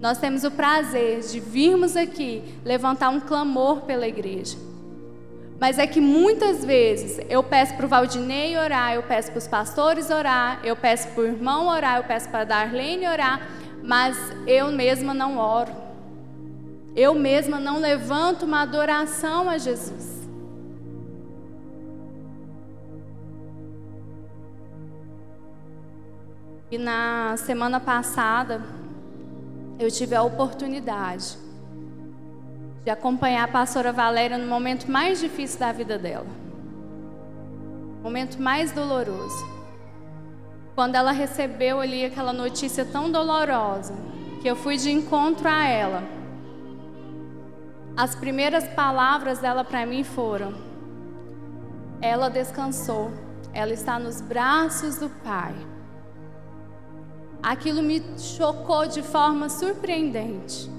Nós 0.00 0.18
temos 0.18 0.44
o 0.44 0.50
prazer 0.50 1.20
de 1.20 1.38
virmos 1.38 1.96
aqui 1.96 2.42
levantar 2.64 3.10
um 3.10 3.20
clamor 3.20 3.82
pela 3.82 4.06
igreja. 4.06 4.67
Mas 5.60 5.76
é 5.78 5.86
que 5.86 6.00
muitas 6.00 6.64
vezes 6.64 7.18
eu 7.28 7.42
peço 7.42 7.74
para 7.74 7.86
o 7.86 7.88
Valdinei 7.88 8.56
orar, 8.56 8.94
eu 8.94 9.02
peço 9.02 9.32
para 9.32 9.38
os 9.38 9.48
pastores 9.48 10.08
orar, 10.08 10.60
eu 10.62 10.76
peço 10.76 11.08
para 11.08 11.22
o 11.22 11.26
irmão 11.26 11.66
orar, 11.66 11.96
eu 11.96 12.04
peço 12.04 12.28
para 12.28 12.42
a 12.42 12.44
Darlene 12.44 13.08
orar, 13.08 13.40
mas 13.82 14.16
eu 14.46 14.70
mesma 14.70 15.12
não 15.12 15.36
oro. 15.36 15.72
Eu 16.94 17.14
mesma 17.14 17.58
não 17.58 17.80
levanto 17.80 18.44
uma 18.44 18.62
adoração 18.62 19.50
a 19.50 19.58
Jesus. 19.58 20.28
E 26.70 26.78
na 26.78 27.36
semana 27.36 27.80
passada, 27.80 28.62
eu 29.78 29.90
tive 29.90 30.14
a 30.14 30.22
oportunidade 30.22 31.47
de 32.88 32.92
acompanhar 32.92 33.44
a 33.44 33.48
pastora 33.48 33.92
Valéria 33.92 34.38
no 34.38 34.46
momento 34.46 34.90
mais 34.90 35.20
difícil 35.20 35.60
da 35.60 35.70
vida 35.70 35.98
dela. 35.98 36.26
Momento 38.02 38.40
mais 38.40 38.72
doloroso. 38.72 39.46
Quando 40.74 40.94
ela 40.94 41.12
recebeu 41.12 41.80
ali 41.80 42.06
aquela 42.06 42.32
notícia 42.32 42.86
tão 42.86 43.12
dolorosa, 43.12 43.92
que 44.40 44.48
eu 44.48 44.56
fui 44.56 44.78
de 44.78 44.90
encontro 44.90 45.46
a 45.46 45.64
ela. 45.64 46.02
As 47.94 48.14
primeiras 48.14 48.66
palavras 48.68 49.38
dela 49.38 49.64
para 49.64 49.84
mim 49.84 50.02
foram: 50.02 50.54
Ela 52.00 52.30
descansou, 52.30 53.12
ela 53.52 53.74
está 53.74 53.98
nos 53.98 54.22
braços 54.22 54.96
do 54.96 55.10
Pai. 55.10 55.54
Aquilo 57.42 57.82
me 57.82 58.02
chocou 58.16 58.86
de 58.86 59.02
forma 59.02 59.50
surpreendente. 59.50 60.77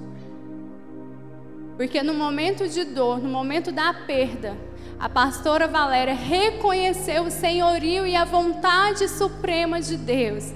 Porque 1.80 2.04
no 2.04 2.14
momento 2.14 2.68
de 2.68 2.84
dor, 2.84 3.20
no 3.20 3.30
momento 3.30 3.72
da 3.72 3.94
perda, 3.94 4.58
a 5.00 5.08
pastora 5.08 5.66
Valéria 5.66 6.14
reconheceu 6.14 7.24
o 7.24 7.32
senhorio 7.32 8.06
e 8.06 8.18
a 8.18 8.26
vontade 8.26 9.08
suprema 9.08 9.80
de 9.80 9.96
Deus. 9.96 10.54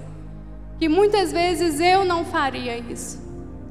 Que 0.78 0.90
muitas 0.90 1.32
vezes 1.32 1.80
eu 1.80 2.04
não 2.04 2.26
faria 2.26 2.78
isso. 2.78 3.24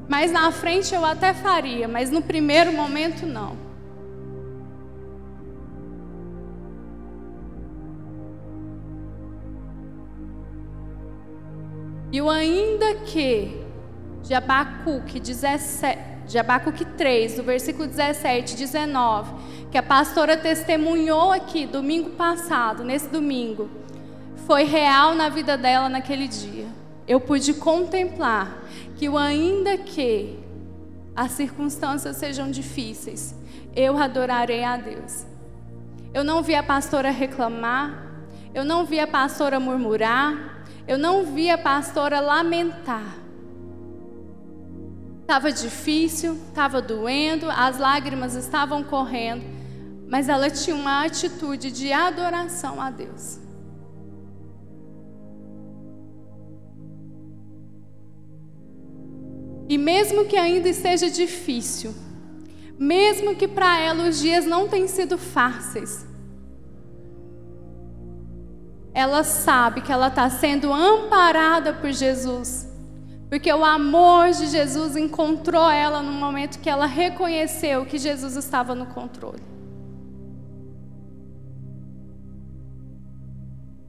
Mas 0.09 0.33
na 0.33 0.51
frente 0.51 0.95
eu 0.95 1.05
até 1.05 1.35
faria, 1.35 1.87
mas 1.87 2.11
no 2.11 2.23
primeiro 2.23 2.73
momento 2.73 3.27
não. 3.27 3.55
E 12.11 12.19
o 12.19 12.31
ainda 12.31 12.95
que 12.95 13.62
de 14.23 14.35
Abacuque 14.35 15.19
17, 15.19 15.99
de 16.27 16.39
Abacuque 16.39 16.85
3, 16.85 17.37
do 17.37 17.43
versículo 17.43 17.87
17 17.87 18.55
e 18.55 18.57
19, 18.57 19.35
que 19.71 19.79
a 19.79 19.83
pastora 19.83 20.37
testemunhou 20.37 21.33
aqui 21.33 21.67
domingo 21.67 22.11
passado, 22.11 22.85
nesse 22.85 23.09
domingo, 23.09 23.69
foi 24.47 24.65
real 24.65 25.15
na 25.15 25.29
vida 25.29 25.57
dela 25.57 25.89
naquele 25.89 26.29
dia. 26.29 26.67
Eu 27.07 27.21
pude 27.21 27.55
contemplar 27.55 28.63
que 28.97 29.09
o 29.09 29.19
ainda 29.19 29.77
que 29.77 30.39
as 31.15 31.33
circunstâncias 31.33 32.17
sejam 32.17 32.51
difíceis, 32.51 33.35
eu 33.75 33.99
adorarei 33.99 34.65
a 34.65 34.77
Deus. 34.77 35.27
Eu 36.15 36.25
não 36.25 36.43
vi 36.43 36.55
a 36.55 36.63
pastora 36.63 37.11
reclamar, 37.11 38.07
eu 38.55 38.65
não 38.65 38.85
vi 38.85 39.01
a 39.01 39.07
pastora 39.07 39.59
murmurar, 39.59 40.65
eu 40.87 40.99
não 40.99 41.25
vi 41.25 41.51
a 41.51 41.59
pastora 41.59 42.21
lamentar. 42.21 43.22
Estava 45.33 45.51
difícil, 45.51 46.39
estava 46.51 46.83
doendo, 46.83 47.51
as 47.51 47.79
lágrimas 47.79 48.35
estavam 48.35 48.85
correndo, 48.85 49.43
mas 50.07 50.29
ela 50.29 50.51
tinha 50.51 50.77
uma 50.77 51.07
atitude 51.07 51.71
de 51.71 51.91
adoração 51.91 52.79
a 52.79 52.91
Deus. 52.91 53.41
E 59.71 59.79
mesmo 59.79 60.27
que 60.27 60.37
ainda 60.37 60.69
esteja 60.69 61.09
difícil, 61.09 61.95
mesmo 62.79 63.35
que 63.35 63.49
para 63.49 63.81
ela 63.81 64.11
os 64.11 64.21
dias 64.21 64.45
não 64.45 64.69
tenham 64.69 64.87
sido 64.87 65.17
fáceis, 65.17 66.07
ela 68.93 69.25
sabe 69.25 69.81
que 69.81 69.91
ela 69.91 70.09
está 70.09 70.29
sendo 70.29 70.71
amparada 70.71 71.73
por 71.73 71.91
Jesus 71.91 72.71
porque 73.33 73.51
o 73.51 73.65
amor 73.65 74.29
de 74.33 74.47
Jesus 74.47 74.95
encontrou 74.95 75.71
ela 75.71 76.03
no 76.03 76.13
momento 76.13 76.59
que 76.59 76.69
ela 76.69 76.85
reconheceu 76.85 77.87
que 77.87 77.97
Jesus 77.97 78.37
estava 78.37 78.75
no 78.75 78.85
controle. 78.85 79.43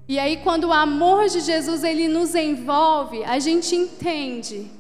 E 0.08 0.18
aí 0.18 0.38
quando 0.38 0.70
o 0.70 0.72
amor 0.72 1.28
de 1.28 1.42
Jesus 1.42 1.84
ele 1.84 2.08
nos 2.08 2.34
envolve, 2.36 3.22
a 3.26 3.38
gente 3.38 3.76
entende 3.76 4.72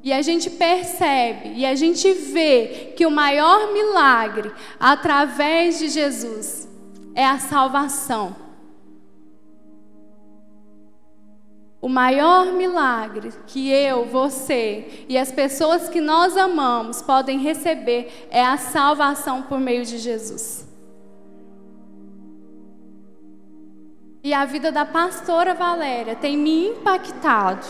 e 0.00 0.12
a 0.12 0.22
gente 0.22 0.48
percebe 0.48 1.52
e 1.56 1.66
a 1.66 1.74
gente 1.74 2.12
vê 2.12 2.92
que 2.96 3.04
o 3.04 3.10
maior 3.10 3.72
milagre 3.72 4.52
através 4.78 5.80
de 5.80 5.88
Jesus 5.88 6.68
é 7.16 7.26
a 7.26 7.40
salvação. 7.40 8.43
O 11.84 11.88
maior 11.90 12.46
milagre 12.46 13.30
que 13.46 13.70
eu, 13.70 14.06
você 14.06 15.04
e 15.06 15.18
as 15.18 15.30
pessoas 15.30 15.86
que 15.86 16.00
nós 16.00 16.34
amamos 16.34 17.02
podem 17.02 17.40
receber 17.40 18.26
é 18.30 18.42
a 18.42 18.56
salvação 18.56 19.42
por 19.42 19.60
meio 19.60 19.84
de 19.84 19.98
Jesus. 19.98 20.66
E 24.22 24.32
a 24.32 24.46
vida 24.46 24.72
da 24.72 24.86
pastora 24.86 25.52
Valéria 25.52 26.16
tem 26.16 26.38
me 26.38 26.68
impactado 26.68 27.66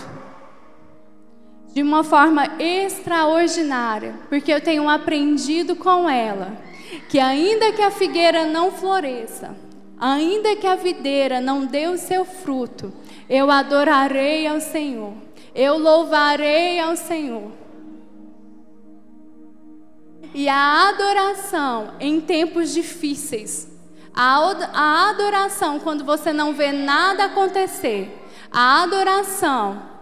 de 1.75 1.83
uma 1.83 2.05
forma 2.05 2.47
extraordinária, 2.61 4.15
porque 4.29 4.53
eu 4.53 4.61
tenho 4.61 4.89
aprendido 4.89 5.75
com 5.75 6.09
ela 6.09 6.57
que 7.09 7.19
ainda 7.19 7.73
que 7.73 7.83
a 7.83 7.91
figueira 7.91 8.47
não 8.47 8.71
floresça, 8.71 9.57
ainda 9.99 10.55
que 10.55 10.69
a 10.69 10.77
videira 10.77 11.41
não 11.41 11.67
dê 11.67 11.89
o 11.89 11.99
seu 11.99 12.25
fruto, 12.25 12.93
eu 13.29 13.51
adorarei 13.51 14.47
ao 14.47 14.61
Senhor, 14.61 15.15
eu 15.55 15.79
louvarei 15.79 16.79
ao 16.81 16.97
Senhor. 16.97 17.53
E 20.35 20.49
a 20.49 20.89
adoração 20.89 21.95
em 22.01 22.21
tempos 22.21 22.75
difíceis, 22.75 23.69
a 24.15 25.11
adoração 25.11 25.79
quando 25.79 26.05
você 26.05 26.33
não 26.33 26.53
vê 26.53 26.73
nada 26.73 27.27
acontecer, 27.27 28.21
a 28.51 28.83
adoração 28.83 29.95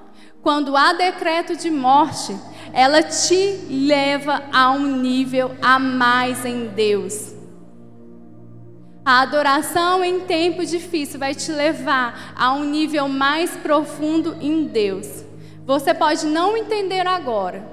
quando 0.42 0.76
há 0.76 0.92
decreto 0.92 1.56
de 1.56 1.70
morte, 1.70 2.36
ela 2.72 3.02
te 3.02 3.60
leva 3.70 4.42
a 4.52 4.70
um 4.72 4.96
nível 4.96 5.56
a 5.62 5.78
mais 5.78 6.44
em 6.44 6.66
Deus. 6.68 7.41
A 9.04 9.22
adoração 9.22 10.04
em 10.04 10.20
tempo 10.20 10.64
difícil 10.64 11.18
vai 11.18 11.34
te 11.34 11.50
levar 11.50 12.32
a 12.36 12.52
um 12.52 12.62
nível 12.62 13.08
mais 13.08 13.50
profundo 13.56 14.36
em 14.40 14.64
Deus. 14.64 15.24
Você 15.66 15.92
pode 15.92 16.24
não 16.26 16.56
entender 16.56 17.04
agora, 17.06 17.64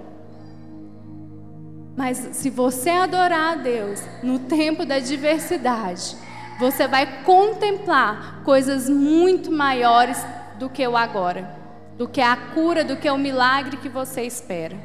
mas 1.96 2.18
se 2.32 2.50
você 2.50 2.90
adorar 2.90 3.54
a 3.54 3.56
Deus 3.56 4.02
no 4.24 4.40
tempo 4.40 4.86
da 4.86 4.98
diversidade, 5.00 6.16
você 6.60 6.88
vai 6.88 7.24
contemplar 7.24 8.42
coisas 8.44 8.90
muito 8.90 9.52
maiores 9.52 10.18
do 10.58 10.68
que 10.68 10.88
o 10.88 10.98
agora, 10.98 11.48
do 11.96 12.08
que 12.08 12.22
a 12.22 12.36
cura, 12.36 12.84
do 12.84 12.98
que 12.98 13.10
o 13.10 13.18
milagre 13.18 13.78
que 13.78 13.90
você 13.90 14.24
espera. 14.24 14.78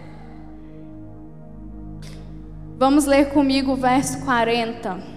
Vamos 2.76 3.06
ler 3.06 3.30
comigo 3.30 3.72
o 3.72 3.76
verso 3.76 4.24
40. 4.24 5.13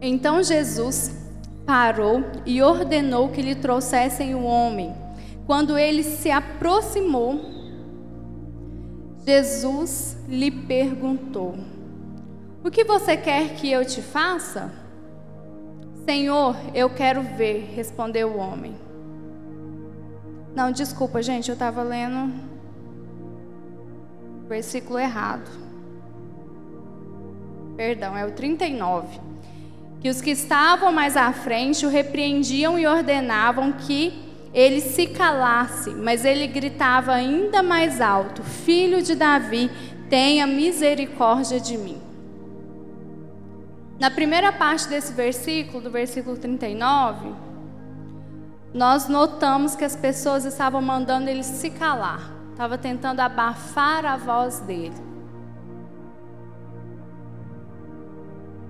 Então 0.00 0.42
Jesus 0.42 1.12
parou 1.66 2.22
e 2.46 2.62
ordenou 2.62 3.28
que 3.28 3.42
lhe 3.42 3.54
trouxessem 3.54 4.34
o 4.34 4.44
homem. 4.44 4.94
Quando 5.46 5.76
ele 5.76 6.02
se 6.02 6.30
aproximou, 6.30 7.40
Jesus 9.26 10.16
lhe 10.28 10.50
perguntou: 10.50 11.56
O 12.64 12.70
que 12.70 12.84
você 12.84 13.16
quer 13.16 13.54
que 13.56 13.70
eu 13.70 13.84
te 13.84 14.00
faça? 14.00 14.72
Senhor, 16.04 16.56
eu 16.74 16.88
quero 16.88 17.20
ver, 17.20 17.70
respondeu 17.74 18.28
o 18.28 18.38
homem. 18.38 18.74
Não, 20.54 20.72
desculpa, 20.72 21.20
gente, 21.20 21.48
eu 21.48 21.52
estava 21.54 21.82
lendo 21.82 22.32
o 24.44 24.48
versículo 24.48 24.98
errado. 24.98 25.50
Perdão, 27.76 28.16
é 28.16 28.24
o 28.24 28.32
39 28.32 29.28
que 30.00 30.08
os 30.08 30.20
que 30.20 30.30
estavam 30.30 30.92
mais 30.92 31.16
à 31.16 31.32
frente 31.32 31.84
o 31.84 31.88
repreendiam 31.88 32.78
e 32.78 32.86
ordenavam 32.86 33.72
que 33.72 34.26
ele 34.54 34.80
se 34.80 35.06
calasse, 35.08 35.90
mas 35.90 36.24
ele 36.24 36.46
gritava 36.46 37.12
ainda 37.12 37.62
mais 37.62 38.00
alto: 38.00 38.42
Filho 38.42 39.02
de 39.02 39.14
Davi, 39.14 39.70
tenha 40.08 40.46
misericórdia 40.46 41.60
de 41.60 41.76
mim. 41.76 42.00
Na 43.98 44.10
primeira 44.10 44.52
parte 44.52 44.88
desse 44.88 45.12
versículo, 45.12 45.82
do 45.82 45.90
versículo 45.90 46.36
39, 46.36 47.32
nós 48.72 49.08
notamos 49.08 49.74
que 49.74 49.84
as 49.84 49.96
pessoas 49.96 50.44
estavam 50.44 50.80
mandando 50.80 51.28
ele 51.28 51.42
se 51.42 51.70
calar, 51.70 52.32
estavam 52.52 52.78
tentando 52.78 53.20
abafar 53.20 54.04
a 54.04 54.16
voz 54.16 54.60
dele. 54.60 55.07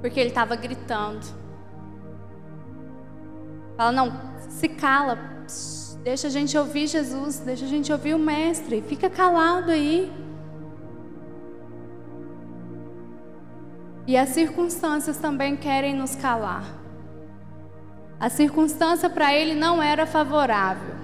Porque 0.01 0.19
ele 0.19 0.31
estava 0.31 0.57
gritando. 0.57 1.27
Fala, 3.77 3.93
não, 3.93 4.13
se 4.49 4.69
cala, 4.69 5.19
deixa 6.03 6.27
a 6.27 6.31
gente 6.31 6.57
ouvir 6.57 6.87
Jesus, 6.87 7.39
deixa 7.39 7.65
a 7.65 7.69
gente 7.69 7.93
ouvir 7.93 8.15
o 8.15 8.19
Mestre, 8.19 8.83
fica 8.83 9.09
calado 9.09 9.71
aí. 9.71 10.11
E 14.07 14.17
as 14.17 14.31
circunstâncias 14.31 15.19
também 15.19 15.57
querem 15.57 15.95
nos 15.95 16.17
calar. 16.17 16.65
A 18.19 18.29
circunstância 18.29 19.09
para 19.09 19.33
ele 19.33 19.55
não 19.55 19.83
era 19.83 20.07
favorável. 20.07 20.97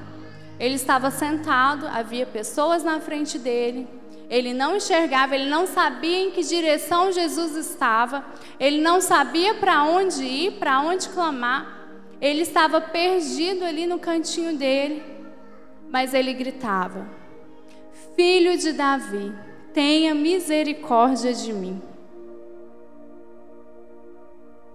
Ele 0.59 0.75
estava 0.75 1.11
sentado, 1.11 1.87
havia 1.87 2.27
pessoas 2.27 2.83
na 2.83 3.01
frente 3.01 3.39
dele, 3.39 3.87
ele 4.29 4.55
não 4.55 4.77
enxergava, 4.77 5.35
ele 5.35 5.49
não 5.49 5.67
sabia 5.67 6.27
em 6.27 6.31
que 6.31 6.43
direção 6.43 7.13
Jesus 7.13 7.57
estava, 7.57 8.25
ele 8.59 8.81
não 8.81 9.01
sabia 9.01 9.55
para 9.55 9.85
onde 9.85 10.25
ir, 10.25 10.53
para 10.53 10.81
onde 10.81 11.09
clamar. 11.09 11.83
Ele 12.21 12.43
estava 12.43 12.81
perdido 12.81 13.65
ali 13.65 13.87
no 13.87 13.99
cantinho 13.99 14.57
dele, 14.57 15.03
mas 15.91 16.15
ele 16.15 16.33
gritava: 16.33 17.07
Filho 18.17 18.57
de 18.57 18.73
Davi, 18.73 19.35
tenha 19.73 20.15
misericórdia 20.15 21.35
de 21.35 21.53
mim. 21.53 21.83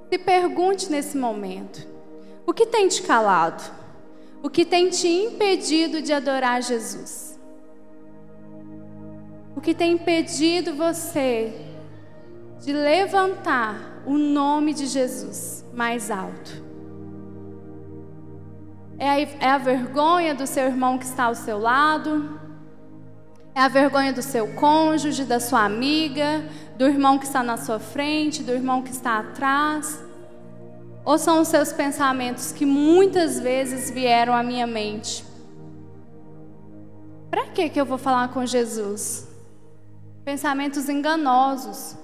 Se 0.09 0.17
pergunte 0.17 0.91
nesse 0.91 1.17
momento: 1.17 1.87
o 2.45 2.53
que 2.53 2.65
tem 2.65 2.87
te 2.87 3.01
calado? 3.01 3.63
O 4.41 4.49
que 4.49 4.63
tem 4.63 4.89
te 4.89 5.07
impedido 5.07 6.01
de 6.01 6.13
adorar 6.13 6.63
Jesus? 6.63 7.28
O 9.59 9.61
que 9.61 9.73
tem 9.73 9.91
impedido 9.91 10.73
você 10.73 11.53
de 12.61 12.71
levantar 12.71 14.01
o 14.05 14.17
nome 14.17 14.73
de 14.73 14.85
Jesus 14.85 15.65
mais 15.73 16.09
alto? 16.09 16.63
É 18.97 19.09
a, 19.09 19.19
é 19.19 19.49
a 19.49 19.57
vergonha 19.57 20.33
do 20.33 20.47
seu 20.47 20.63
irmão 20.63 20.97
que 20.97 21.03
está 21.03 21.25
ao 21.25 21.35
seu 21.35 21.59
lado? 21.59 22.39
É 23.53 23.59
a 23.59 23.67
vergonha 23.67 24.13
do 24.13 24.21
seu 24.21 24.47
cônjuge, 24.53 25.25
da 25.25 25.41
sua 25.41 25.65
amiga, 25.65 26.41
do 26.77 26.87
irmão 26.87 27.19
que 27.19 27.25
está 27.25 27.43
na 27.43 27.57
sua 27.57 27.79
frente, 27.79 28.41
do 28.41 28.53
irmão 28.53 28.81
que 28.81 28.91
está 28.91 29.19
atrás? 29.19 30.01
Ou 31.03 31.17
são 31.17 31.41
os 31.41 31.49
seus 31.49 31.73
pensamentos 31.73 32.53
que 32.53 32.65
muitas 32.65 33.37
vezes 33.37 33.91
vieram 33.91 34.33
à 34.33 34.41
minha 34.41 34.65
mente? 34.65 35.25
Para 37.29 37.47
que 37.47 37.67
que 37.67 37.81
eu 37.81 37.85
vou 37.85 37.97
falar 37.97 38.29
com 38.29 38.45
Jesus? 38.45 39.27
Pensamentos 40.23 40.89
enganosos. 40.89 41.97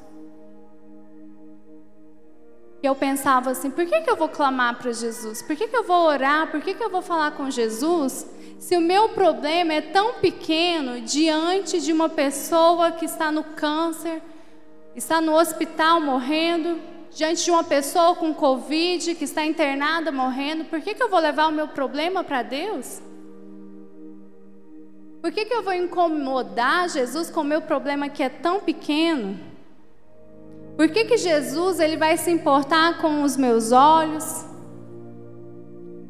E 2.81 2.87
eu 2.87 2.95
pensava 2.95 3.51
assim: 3.51 3.71
por 3.71 3.85
que, 3.85 4.01
que 4.01 4.09
eu 4.09 4.15
vou 4.15 4.29
clamar 4.29 4.77
para 4.77 4.91
Jesus? 4.91 5.41
Por 5.41 5.55
que, 5.55 5.67
que 5.67 5.75
eu 5.75 5.83
vou 5.83 6.05
orar? 6.05 6.51
Por 6.51 6.61
que, 6.61 6.73
que 6.73 6.83
eu 6.83 6.89
vou 6.89 7.01
falar 7.01 7.31
com 7.31 7.49
Jesus? 7.49 8.27
Se 8.59 8.77
o 8.77 8.81
meu 8.81 9.09
problema 9.09 9.73
é 9.73 9.81
tão 9.81 10.13
pequeno 10.15 11.01
diante 11.01 11.81
de 11.81 11.91
uma 11.91 12.09
pessoa 12.09 12.91
que 12.91 13.05
está 13.05 13.31
no 13.31 13.43
câncer, 13.43 14.21
está 14.95 15.19
no 15.19 15.33
hospital 15.33 15.99
morrendo, 15.99 16.79
diante 17.11 17.43
de 17.43 17.51
uma 17.51 17.63
pessoa 17.63 18.15
com 18.15 18.33
Covid 18.33 19.15
que 19.15 19.23
está 19.23 19.45
internada 19.45 20.11
morrendo, 20.11 20.65
por 20.65 20.81
que, 20.81 20.93
que 20.93 21.01
eu 21.01 21.09
vou 21.09 21.19
levar 21.19 21.47
o 21.47 21.51
meu 21.51 21.67
problema 21.67 22.23
para 22.23 22.43
Deus? 22.43 23.01
Por 25.25 25.31
que, 25.31 25.43
que 25.43 25.55
eu 25.55 25.63
vou 25.63 25.73
incomodar 25.73 26.87
Jesus 26.87 27.31
com 27.31 27.41
o 27.41 27.43
meu 27.43 27.59
problema 27.59 28.07
que 28.07 28.21
é 28.21 28.29
tão 28.29 28.59
pequeno? 28.59 29.39
Por 30.77 30.87
que, 30.87 31.03
que 31.03 31.17
Jesus 31.17 31.79
ele 31.79 31.97
vai 31.97 32.15
se 32.15 32.29
importar 32.29 33.01
com 33.01 33.23
os 33.23 33.35
meus 33.35 33.71
olhos, 33.71 34.45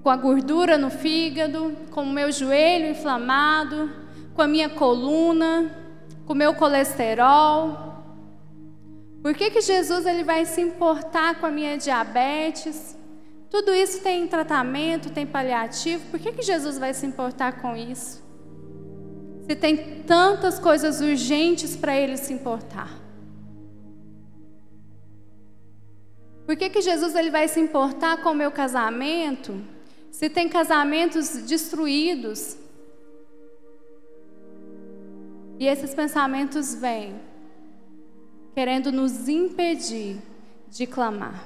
com 0.04 0.10
a 0.10 0.18
gordura 0.18 0.78
no 0.78 0.90
fígado, 0.90 1.78
com 1.92 2.04
o 2.04 2.12
meu 2.12 2.30
joelho 2.30 2.90
inflamado, 2.90 3.90
com 4.34 4.42
a 4.42 4.48
minha 4.50 4.68
coluna, 4.68 5.72
com 6.26 6.34
o 6.34 6.36
meu 6.36 6.54
colesterol? 6.54 8.04
Por 9.24 9.34
que, 9.34 9.50
que 9.50 9.62
Jesus 9.62 10.06
ele 10.06 10.26
vai 10.26 10.46
se 10.46 10.60
importar 10.60 11.36
com 11.36 11.46
a 11.46 11.52
minha 11.52 11.78
diabetes? 11.78 12.98
Tudo 13.50 13.74
isso 13.74 14.04
tem 14.04 14.28
tratamento, 14.28 15.10
tem 15.10 15.26
paliativo. 15.26 16.04
Por 16.12 16.20
que, 16.20 16.34
que 16.34 16.42
Jesus 16.42 16.78
vai 16.78 16.94
se 16.94 17.06
importar 17.06 17.62
com 17.62 17.78
isso? 17.78 18.25
Se 19.46 19.56
tem 19.56 20.02
tantas 20.04 20.58
coisas 20.58 21.02
urgentes 21.02 21.76
para 21.76 21.96
ele 21.96 22.18
se 22.18 22.34
importar. 22.34 22.90
Por 26.46 26.56
que, 26.56 26.70
que 26.70 26.82
Jesus 26.82 27.14
ele 27.16 27.30
vai 27.30 27.48
se 27.48 27.60
importar 27.60 28.22
com 28.24 28.30
o 28.30 28.36
meu 28.36 28.52
casamento? 28.52 29.62
Se 30.12 30.30
tem 30.30 30.50
casamentos 30.50 31.30
destruídos. 31.44 32.58
E 35.60 35.68
esses 35.68 35.94
pensamentos 35.94 36.74
vêm 36.74 37.20
querendo 38.56 38.92
nos 38.92 39.28
impedir 39.28 40.18
de 40.70 40.88
clamar. 40.88 41.46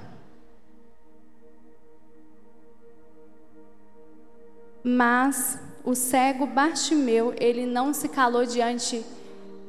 Mas 4.84 5.60
o 5.90 5.96
cego 5.96 6.46
Bartimeu, 6.46 7.34
ele 7.40 7.66
não 7.66 7.94
se 7.94 8.08
calou 8.08 8.46
diante 8.46 9.04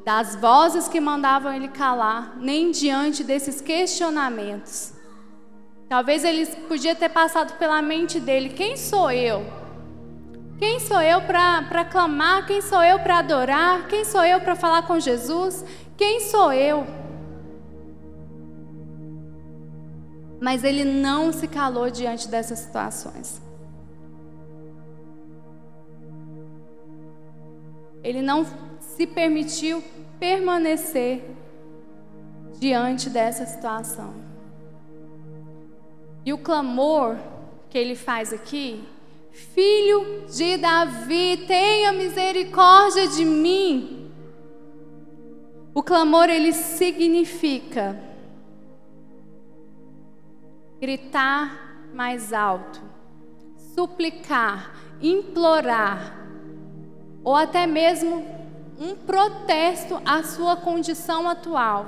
das 0.05 0.37
vozes 0.37 0.89
que 0.89 1.01
mandavam 1.01 1.53
ele 1.53 1.69
calar, 1.69 2.37
nem 2.39 2.71
diante 2.71 3.25
desses 3.25 3.61
questionamentos. 3.61 4.93
Talvez 5.89 6.25
ele 6.25 6.47
podia 6.69 6.95
ter 6.95 7.09
passado 7.09 7.59
pela 7.59 7.81
mente 7.81 8.21
dele: 8.21 8.51
quem 8.51 8.77
sou 8.77 9.11
eu? 9.11 9.45
Quem 10.59 10.79
sou 10.79 11.01
eu 11.01 11.23
para 11.23 11.85
clamar? 11.85 12.47
Quem 12.47 12.61
sou 12.61 12.83
eu 12.83 12.99
para 12.99 13.19
adorar? 13.19 13.89
Quem 13.89 14.05
sou 14.05 14.25
eu 14.25 14.41
para 14.41 14.55
falar 14.55 14.83
com 14.87 15.01
Jesus? 15.01 15.65
Quem 15.97 16.21
sou 16.21 16.53
eu? 16.53 16.87
mas 20.41 20.65
ele 20.65 20.85
não 20.85 21.33
se 21.33 21.47
calou 21.47 21.91
diante 21.91 22.27
dessas 22.27 22.61
situações. 22.61 23.41
Ele 28.03 28.23
não 28.23 28.47
se 28.81 29.07
permitiu 29.07 29.83
permanecer 30.19 31.25
diante 32.59 33.09
dessa 33.09 33.47
situação. 33.47 34.15
E 36.25 36.33
o 36.33 36.39
clamor 36.39 37.17
que 37.71 37.79
ele 37.79 37.95
faz 37.95 38.33
aqui, 38.33 38.85
filho 39.33 40.27
de 40.29 40.57
Davi, 40.59 41.45
tenha 41.47 41.93
misericórdia 41.93 43.09
de 43.09 43.25
mim. 43.25 44.13
O 45.73 45.83
clamor 45.83 46.29
ele 46.29 46.53
significa 46.53 47.99
gritar 50.81 51.89
mais 51.95 52.33
alto, 52.33 52.83
suplicar, 53.75 54.75
implorar, 55.01 56.20
ou 57.31 57.37
até 57.37 57.65
mesmo 57.65 58.27
um 58.77 58.97
protesto 58.97 60.03
à 60.05 60.25
sua 60.25 60.57
condição 60.57 61.29
atual. 61.29 61.87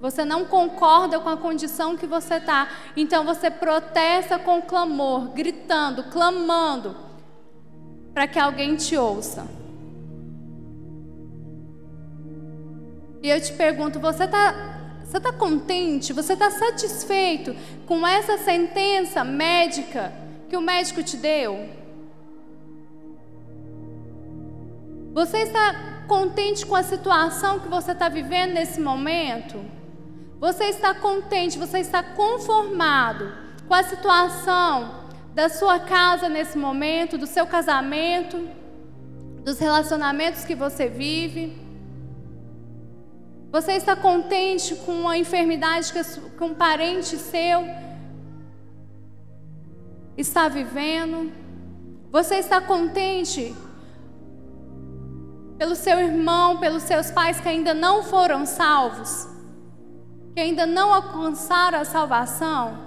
Você 0.00 0.24
não 0.24 0.44
concorda 0.44 1.18
com 1.18 1.28
a 1.28 1.36
condição 1.36 1.96
que 1.96 2.06
você 2.06 2.34
está, 2.34 2.68
então 2.96 3.24
você 3.24 3.50
protesta 3.50 4.38
com 4.38 4.62
clamor, 4.62 5.30
gritando, 5.30 6.04
clamando, 6.04 6.94
para 8.14 8.28
que 8.28 8.38
alguém 8.38 8.76
te 8.76 8.96
ouça. 8.96 9.44
E 13.20 13.28
eu 13.28 13.40
te 13.40 13.52
pergunto: 13.54 13.98
você 13.98 14.22
está 14.22 14.54
você 15.02 15.16
está 15.16 15.32
contente? 15.32 16.12
Você 16.12 16.34
está 16.34 16.48
satisfeito 16.48 17.56
com 17.86 18.06
essa 18.06 18.38
sentença 18.38 19.24
médica 19.24 20.12
que 20.48 20.56
o 20.56 20.60
médico 20.60 21.02
te 21.02 21.16
deu? 21.16 21.85
Você 25.16 25.38
está 25.38 26.02
contente 26.06 26.66
com 26.66 26.74
a 26.76 26.82
situação 26.82 27.58
que 27.58 27.68
você 27.68 27.92
está 27.92 28.06
vivendo 28.06 28.52
nesse 28.52 28.78
momento? 28.78 29.64
Você 30.38 30.64
está 30.64 30.92
contente, 30.94 31.58
você 31.58 31.78
está 31.78 32.02
conformado 32.02 33.32
com 33.66 33.72
a 33.72 33.82
situação 33.82 35.06
da 35.34 35.48
sua 35.48 35.80
casa 35.80 36.28
nesse 36.28 36.58
momento, 36.58 37.16
do 37.16 37.26
seu 37.26 37.46
casamento, 37.46 38.46
dos 39.42 39.58
relacionamentos 39.58 40.44
que 40.44 40.54
você 40.54 40.86
vive? 40.86 41.56
Você 43.50 43.72
está 43.72 43.96
contente 43.96 44.74
com 44.74 45.08
a 45.08 45.16
enfermidade 45.16 45.94
que 45.94 46.44
um 46.44 46.52
parente 46.52 47.16
seu 47.16 47.66
está 50.14 50.46
vivendo? 50.46 51.32
Você 52.12 52.34
está 52.34 52.60
contente 52.60 53.56
pelo 55.58 55.74
seu 55.74 55.98
irmão, 55.98 56.58
pelos 56.58 56.82
seus 56.82 57.10
pais 57.10 57.40
que 57.40 57.48
ainda 57.48 57.72
não 57.72 58.02
foram 58.02 58.44
salvos? 58.44 59.28
Que 60.34 60.40
ainda 60.40 60.66
não 60.66 60.92
alcançaram 60.92 61.80
a 61.80 61.84
salvação? 61.84 62.86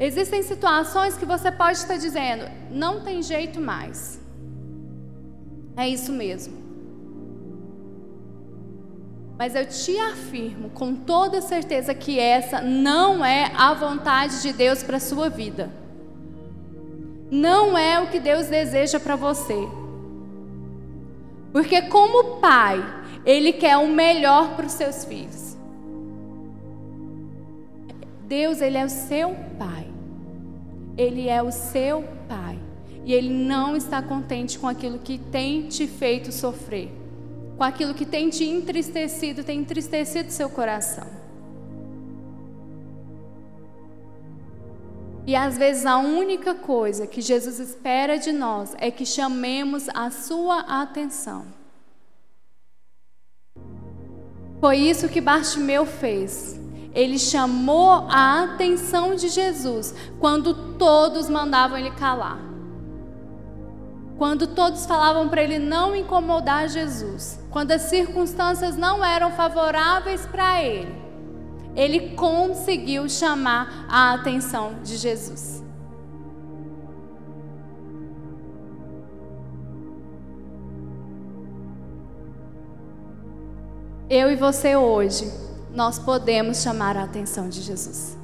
Existem 0.00 0.42
situações 0.42 1.16
que 1.16 1.26
você 1.26 1.50
pode 1.50 1.78
estar 1.78 1.96
dizendo, 1.96 2.44
não 2.70 3.02
tem 3.02 3.20
jeito 3.20 3.60
mais. 3.60 4.20
É 5.76 5.88
isso 5.88 6.12
mesmo. 6.12 6.56
Mas 9.36 9.54
eu 9.54 9.66
te 9.66 9.96
afirmo 9.98 10.70
com 10.70 10.94
toda 10.94 11.40
certeza 11.40 11.94
que 11.94 12.18
essa 12.18 12.60
não 12.60 13.24
é 13.24 13.52
a 13.56 13.74
vontade 13.74 14.42
de 14.42 14.52
Deus 14.52 14.82
para 14.82 14.96
a 14.96 15.00
sua 15.00 15.28
vida. 15.28 15.70
Não 17.30 17.76
é 17.76 18.00
o 18.00 18.08
que 18.08 18.18
Deus 18.18 18.46
deseja 18.46 18.98
para 18.98 19.16
você. 19.16 19.68
Porque 21.52 21.82
como 21.82 22.36
pai, 22.36 22.82
ele 23.24 23.52
quer 23.52 23.76
o 23.76 23.88
melhor 23.88 24.54
para 24.54 24.66
os 24.66 24.72
seus 24.72 25.04
filhos. 25.04 25.56
Deus, 28.24 28.60
ele 28.60 28.76
é 28.76 28.84
o 28.84 28.90
seu 28.90 29.34
pai. 29.58 29.86
Ele 30.96 31.28
é 31.28 31.42
o 31.42 31.52
seu 31.52 32.02
pai 32.28 32.58
e 33.08 33.14
ele 33.14 33.32
não 33.32 33.74
está 33.74 34.02
contente 34.02 34.58
com 34.58 34.68
aquilo 34.68 34.98
que 34.98 35.16
tem 35.16 35.66
te 35.66 35.86
feito 35.86 36.30
sofrer, 36.30 36.90
com 37.56 37.64
aquilo 37.64 37.94
que 37.94 38.04
tem 38.04 38.28
te 38.28 38.44
entristecido, 38.44 39.42
tem 39.42 39.60
entristecido 39.60 40.30
seu 40.30 40.50
coração. 40.50 41.06
E 45.28 45.36
às 45.36 45.58
vezes 45.58 45.84
a 45.84 45.98
única 45.98 46.54
coisa 46.54 47.06
que 47.06 47.20
Jesus 47.20 47.60
espera 47.60 48.16
de 48.18 48.32
nós 48.32 48.74
é 48.78 48.90
que 48.90 49.04
chamemos 49.04 49.86
a 49.90 50.10
sua 50.10 50.60
atenção. 50.60 51.44
Foi 54.58 54.78
isso 54.78 55.06
que 55.06 55.20
Bartimeu 55.20 55.84
fez. 55.84 56.58
Ele 56.94 57.18
chamou 57.18 58.08
a 58.08 58.44
atenção 58.44 59.14
de 59.14 59.28
Jesus 59.28 59.94
quando 60.18 60.78
todos 60.78 61.28
mandavam 61.28 61.76
ele 61.76 61.90
calar. 61.90 62.38
Quando 64.16 64.46
todos 64.46 64.86
falavam 64.86 65.28
para 65.28 65.42
ele 65.42 65.58
não 65.58 65.94
incomodar 65.94 66.70
Jesus, 66.70 67.38
quando 67.50 67.72
as 67.72 67.82
circunstâncias 67.82 68.78
não 68.78 69.04
eram 69.04 69.30
favoráveis 69.32 70.24
para 70.24 70.64
ele, 70.64 71.07
ele 71.78 72.10
conseguiu 72.16 73.08
chamar 73.08 73.86
a 73.88 74.12
atenção 74.14 74.82
de 74.82 74.96
Jesus. 74.96 75.62
Eu 84.10 84.32
e 84.32 84.34
você 84.34 84.74
hoje, 84.74 85.32
nós 85.72 86.00
podemos 86.00 86.60
chamar 86.60 86.96
a 86.96 87.04
atenção 87.04 87.48
de 87.48 87.62
Jesus. 87.62 88.18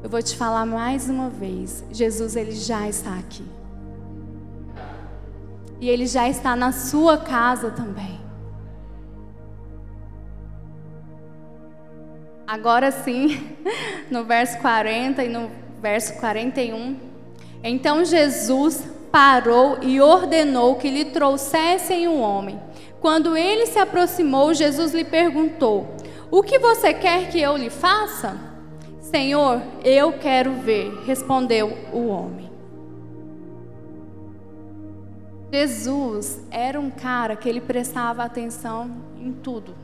Eu 0.00 0.08
vou 0.08 0.22
te 0.22 0.36
falar 0.36 0.66
mais 0.66 1.08
uma 1.10 1.28
vez. 1.28 1.82
Jesus, 1.90 2.36
ele 2.36 2.52
já 2.52 2.88
está 2.88 3.18
aqui. 3.18 3.44
E 5.80 5.88
ele 5.88 6.06
já 6.06 6.28
está 6.28 6.54
na 6.54 6.70
sua 6.70 7.18
casa 7.18 7.72
também. 7.72 8.17
Agora 12.48 12.90
sim, 12.90 13.46
no 14.10 14.24
verso 14.24 14.56
40 14.60 15.22
e 15.22 15.28
no 15.28 15.50
verso 15.82 16.14
41. 16.14 16.96
Então 17.62 18.02
Jesus 18.06 18.88
parou 19.12 19.76
e 19.82 20.00
ordenou 20.00 20.76
que 20.76 20.90
lhe 20.90 21.04
trouxessem 21.04 22.08
um 22.08 22.22
homem. 22.22 22.58
Quando 23.02 23.36
ele 23.36 23.66
se 23.66 23.78
aproximou, 23.78 24.54
Jesus 24.54 24.94
lhe 24.94 25.04
perguntou: 25.04 25.94
O 26.30 26.42
que 26.42 26.58
você 26.58 26.94
quer 26.94 27.28
que 27.28 27.38
eu 27.38 27.54
lhe 27.54 27.68
faça? 27.68 28.40
Senhor, 28.98 29.60
eu 29.84 30.14
quero 30.14 30.54
ver, 30.54 31.02
respondeu 31.04 31.76
o 31.92 32.06
homem. 32.06 32.50
Jesus 35.52 36.42
era 36.50 36.80
um 36.80 36.88
cara 36.88 37.36
que 37.36 37.46
ele 37.46 37.60
prestava 37.60 38.22
atenção 38.22 38.90
em 39.20 39.32
tudo. 39.32 39.74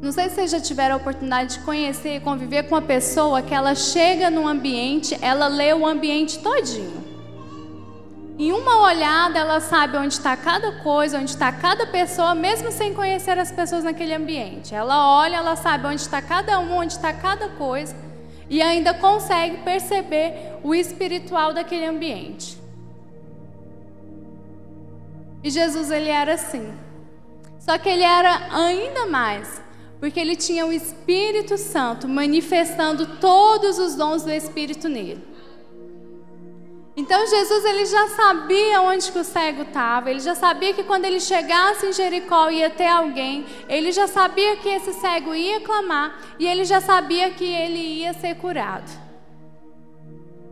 Não 0.00 0.12
sei 0.12 0.28
se 0.30 0.36
vocês 0.36 0.50
já 0.50 0.60
tiveram 0.60 0.94
a 0.94 0.98
oportunidade 0.98 1.58
de 1.58 1.60
conhecer 1.60 2.16
e 2.16 2.20
conviver 2.20 2.62
com 2.62 2.74
uma 2.74 2.82
pessoa 2.82 3.42
que 3.42 3.52
ela 3.52 3.74
chega 3.74 4.30
num 4.30 4.48
ambiente, 4.48 5.16
ela 5.20 5.46
lê 5.46 5.74
o 5.74 5.86
ambiente 5.86 6.38
todinho. 6.38 7.04
Em 8.38 8.52
uma 8.52 8.80
olhada, 8.80 9.38
ela 9.38 9.60
sabe 9.60 9.98
onde 9.98 10.14
está 10.14 10.34
cada 10.34 10.72
coisa, 10.82 11.18
onde 11.18 11.28
está 11.28 11.52
cada 11.52 11.86
pessoa, 11.86 12.34
mesmo 12.34 12.72
sem 12.72 12.94
conhecer 12.94 13.38
as 13.38 13.52
pessoas 13.52 13.84
naquele 13.84 14.14
ambiente. 14.14 14.74
Ela 14.74 15.18
olha, 15.20 15.36
ela 15.36 15.54
sabe 15.56 15.86
onde 15.86 16.00
está 16.00 16.22
cada 16.22 16.58
um, 16.58 16.78
onde 16.78 16.94
está 16.94 17.12
cada 17.12 17.50
coisa, 17.50 17.94
e 18.48 18.62
ainda 18.62 18.94
consegue 18.94 19.58
perceber 19.58 20.58
o 20.64 20.74
espiritual 20.74 21.52
daquele 21.52 21.84
ambiente. 21.84 22.58
E 25.44 25.50
Jesus, 25.50 25.90
ele 25.90 26.08
era 26.08 26.32
assim. 26.32 26.72
Só 27.58 27.76
que 27.76 27.90
ele 27.90 28.02
era 28.02 28.40
ainda 28.50 29.06
mais, 29.06 29.62
porque 30.00 30.18
ele 30.18 30.34
tinha 30.34 30.66
o 30.66 30.72
Espírito 30.72 31.58
Santo 31.58 32.08
manifestando 32.08 33.06
todos 33.18 33.78
os 33.78 33.94
dons 33.94 34.22
do 34.22 34.30
Espírito 34.30 34.88
nele. 34.88 35.22
Então 36.96 37.26
Jesus 37.26 37.64
ele 37.64 37.86
já 37.86 38.08
sabia 38.08 38.80
onde 38.82 39.12
que 39.12 39.18
o 39.18 39.24
cego 39.24 39.62
estava, 39.62 40.10
ele 40.10 40.20
já 40.20 40.34
sabia 40.34 40.74
que 40.74 40.82
quando 40.82 41.04
ele 41.04 41.20
chegasse 41.20 41.86
em 41.86 41.92
Jericó 41.92 42.50
ia 42.50 42.68
ter 42.68 42.88
alguém, 42.88 43.46
ele 43.68 43.92
já 43.92 44.08
sabia 44.08 44.56
que 44.56 44.68
esse 44.68 44.92
cego 44.94 45.34
ia 45.34 45.60
clamar 45.60 46.18
e 46.38 46.46
ele 46.46 46.64
já 46.64 46.80
sabia 46.80 47.30
que 47.30 47.44
ele 47.44 47.78
ia 47.78 48.12
ser 48.14 48.34
curado. 48.36 48.90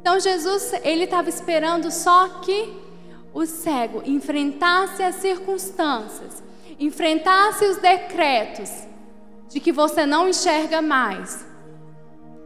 Então 0.00 0.20
Jesus 0.20 0.72
ele 0.84 1.04
estava 1.04 1.28
esperando 1.28 1.90
só 1.90 2.28
que 2.40 2.72
o 3.34 3.44
cego 3.44 4.02
enfrentasse 4.06 5.02
as 5.02 5.16
circunstâncias, 5.16 6.42
enfrentasse 6.78 7.64
os 7.66 7.76
decretos 7.78 8.88
de 9.48 9.60
que 9.60 9.72
você 9.72 10.04
não 10.04 10.28
enxerga 10.28 10.82
mais, 10.82 11.46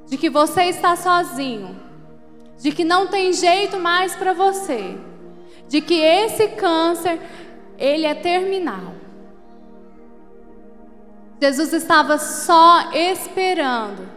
de 0.07 0.17
que 0.17 0.31
você 0.31 0.65
está 0.65 0.97
sozinho 0.97 1.83
de 2.62 2.71
que 2.71 2.85
não 2.85 3.09
tem 3.09 3.33
jeito 3.33 3.79
mais 3.81 4.15
para 4.15 4.33
você, 4.33 4.97
de 5.69 5.81
que 5.81 5.95
esse 5.95 6.47
câncer 6.49 7.21
ele 7.77 8.07
é 8.07 8.15
terminal. 8.15 8.95
Jesus 11.41 11.73
estava 11.73 12.19
só 12.19 12.93
esperando 12.93 14.09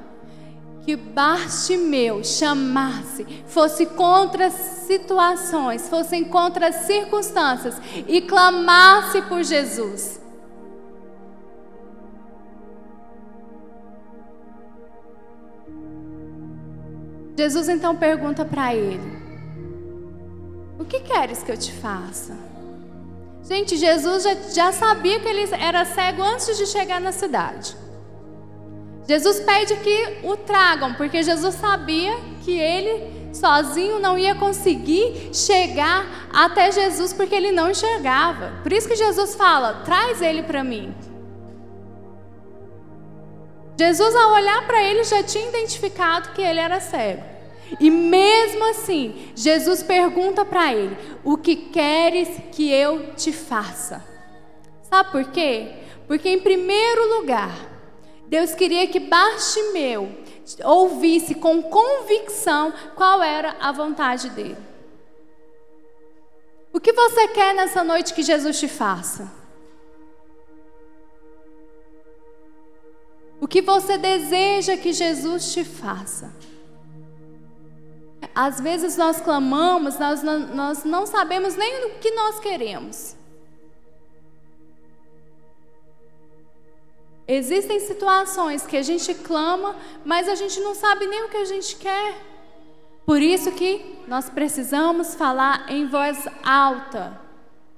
que 0.86 0.96
Bartimeu 0.96 2.24
chamasse, 2.24 3.26
fosse 3.48 3.88
contra 3.88 4.52
situações, 4.52 5.90
fosse 5.90 6.24
contra 6.26 6.72
circunstâncias 6.72 7.76
e 8.08 8.22
clamasse 8.22 9.24
por 9.24 9.42
Jesus. 9.42 10.22
Jesus 17.38 17.68
então 17.68 17.96
pergunta 17.96 18.46
para 18.46 18.74
ele: 18.74 19.12
O 20.80 20.86
que 20.86 21.02
queres 21.02 21.44
que 21.44 21.52
eu 21.52 21.58
te 21.58 21.72
faça? 21.72 22.38
Gente, 23.44 23.78
Jesus 23.78 24.24
já, 24.24 24.34
já 24.54 24.72
sabia 24.72 25.20
que 25.20 25.28
ele 25.28 25.48
era 25.54 25.86
cego 25.86 26.24
antes 26.24 26.58
de 26.58 26.66
chegar 26.66 27.00
na 27.00 27.12
cidade. 27.12 27.76
Jesus 29.08 29.40
pede 29.42 29.76
que 29.78 30.20
o 30.24 30.36
tragam, 30.36 30.96
porque 30.96 31.22
Jesus 31.22 31.54
sabia 31.56 32.18
que 32.44 32.58
ele 32.58 33.16
sozinho 33.36 34.00
não 34.00 34.18
ia 34.18 34.34
conseguir 34.34 35.30
chegar 35.32 36.30
até 36.34 36.72
Jesus, 36.72 37.14
porque 37.14 37.36
ele 37.36 37.52
não 37.52 37.70
enxergava. 37.70 38.54
Por 38.64 38.74
isso 38.74 38.88
que 38.88 38.96
Jesus 38.96 39.36
fala: 39.36 39.82
traz 39.86 40.22
ele 40.22 40.42
para 40.42 40.64
mim. 40.64 40.94
Jesus, 43.78 44.16
ao 44.16 44.34
olhar 44.34 44.66
para 44.66 44.82
ele, 44.84 45.04
já 45.04 45.22
tinha 45.22 45.48
identificado 45.50 46.32
que 46.32 46.42
ele 46.42 46.60
era 46.60 46.80
cego. 46.80 47.24
E 47.80 47.90
mesmo 47.90 48.64
assim, 48.70 49.32
Jesus 49.36 49.84
pergunta 49.84 50.46
para 50.46 50.74
ele: 50.74 50.98
O 51.24 51.38
que 51.38 51.56
queres 51.56 52.30
que 52.52 52.72
eu 52.72 53.14
te 53.16 53.32
faça? 53.34 54.04
Sabe 54.84 55.12
por 55.12 55.26
quê? 55.32 55.74
Porque, 56.08 56.30
em 56.30 56.40
primeiro 56.40 57.18
lugar, 57.18 57.54
Deus 58.28 58.54
queria 58.54 58.88
que 58.88 59.00
Bartimeu 59.00 60.10
ouvisse 60.64 61.36
com 61.36 61.62
convicção 61.64 62.72
qual 62.96 63.22
era 63.22 63.56
a 63.60 63.72
vontade 63.72 64.30
dele. 64.30 64.58
O 66.72 66.80
que 66.80 66.94
você 66.94 67.30
quer 67.30 67.56
nessa 67.56 67.84
noite 67.84 68.14
que 68.14 68.22
Jesus 68.22 68.60
te 68.60 68.68
faça? 68.68 69.45
O 73.46 73.48
que 73.48 73.62
você 73.62 73.96
deseja 73.96 74.76
que 74.76 74.92
Jesus 74.92 75.54
te 75.54 75.64
faça? 75.64 76.34
Às 78.34 78.60
vezes 78.60 78.98
nós 78.98 79.22
clamamos, 79.22 80.00
nós 80.00 80.24
nós 80.24 80.84
não 80.84 81.06
sabemos 81.06 81.56
nem 81.56 81.86
o 81.86 82.00
que 82.00 82.10
nós 82.10 82.40
queremos. 82.40 83.16
Existem 87.28 87.80
situações 87.82 88.66
que 88.66 88.78
a 88.78 88.82
gente 88.82 89.14
clama, 89.14 89.76
mas 90.04 90.28
a 90.28 90.34
gente 90.34 90.60
não 90.60 90.74
sabe 90.74 91.06
nem 91.06 91.26
o 91.26 91.30
que 91.30 91.38
a 91.38 91.46
gente 91.46 91.76
quer. 91.76 92.16
Por 93.06 93.22
isso 93.22 93.52
que 93.52 94.00
nós 94.08 94.28
precisamos 94.28 95.14
falar 95.14 95.72
em 95.72 95.86
voz 95.86 96.28
alta, 96.44 97.22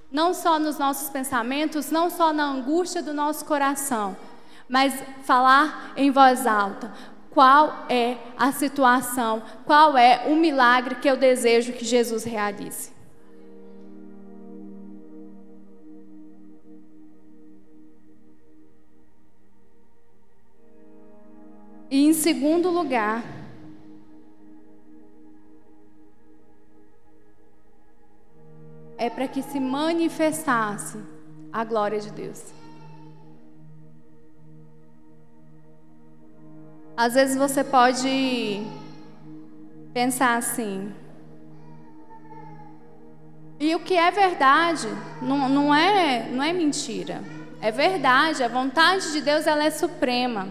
não 0.10 0.34
só 0.34 0.58
nos 0.58 0.78
nossos 0.78 1.10
pensamentos, 1.10 1.92
não 1.92 2.10
só 2.10 2.32
na 2.32 2.46
angústia 2.46 3.04
do 3.04 3.14
nosso 3.14 3.44
coração, 3.44 4.16
mas 4.68 4.94
falar 5.24 5.94
em 5.96 6.12
voz 6.12 6.46
alta. 6.46 6.92
Qual 7.30 7.86
é 7.88 8.18
a 8.38 8.52
situação? 8.52 9.44
Qual 9.66 9.98
é 9.98 10.26
o 10.28 10.36
milagre 10.36 10.96
que 10.96 11.10
eu 11.10 11.16
desejo 11.16 11.74
que 11.74 11.86
Jesus 11.86 12.24
realize? 12.24 12.92
E 21.90 22.06
em 22.06 22.14
segundo 22.14 22.70
lugar, 22.70 23.24
é 28.98 29.10
para 29.10 29.28
que 29.28 29.42
se 29.42 29.60
manifestasse 29.60 30.98
a 31.54 31.64
glória 31.64 32.00
de 32.00 32.12
Deus. 32.12 32.57
Às 36.98 37.14
vezes 37.14 37.38
você 37.38 37.64
pode 37.64 38.66
pensar 39.94 40.36
assim. 40.36 40.92
E 43.60 43.76
o 43.76 43.80
que 43.80 43.94
é 43.94 44.10
verdade 44.10 44.88
não, 45.22 45.48
não, 45.48 45.76
é, 45.76 46.28
não 46.32 46.42
é 46.42 46.52
mentira. 46.52 47.24
É 47.62 47.72
verdade, 47.72 48.44
a 48.44 48.48
vontade 48.48 49.12
de 49.12 49.22
Deus 49.22 49.46
ela 49.46 49.64
é 49.64 49.70
suprema. 49.70 50.48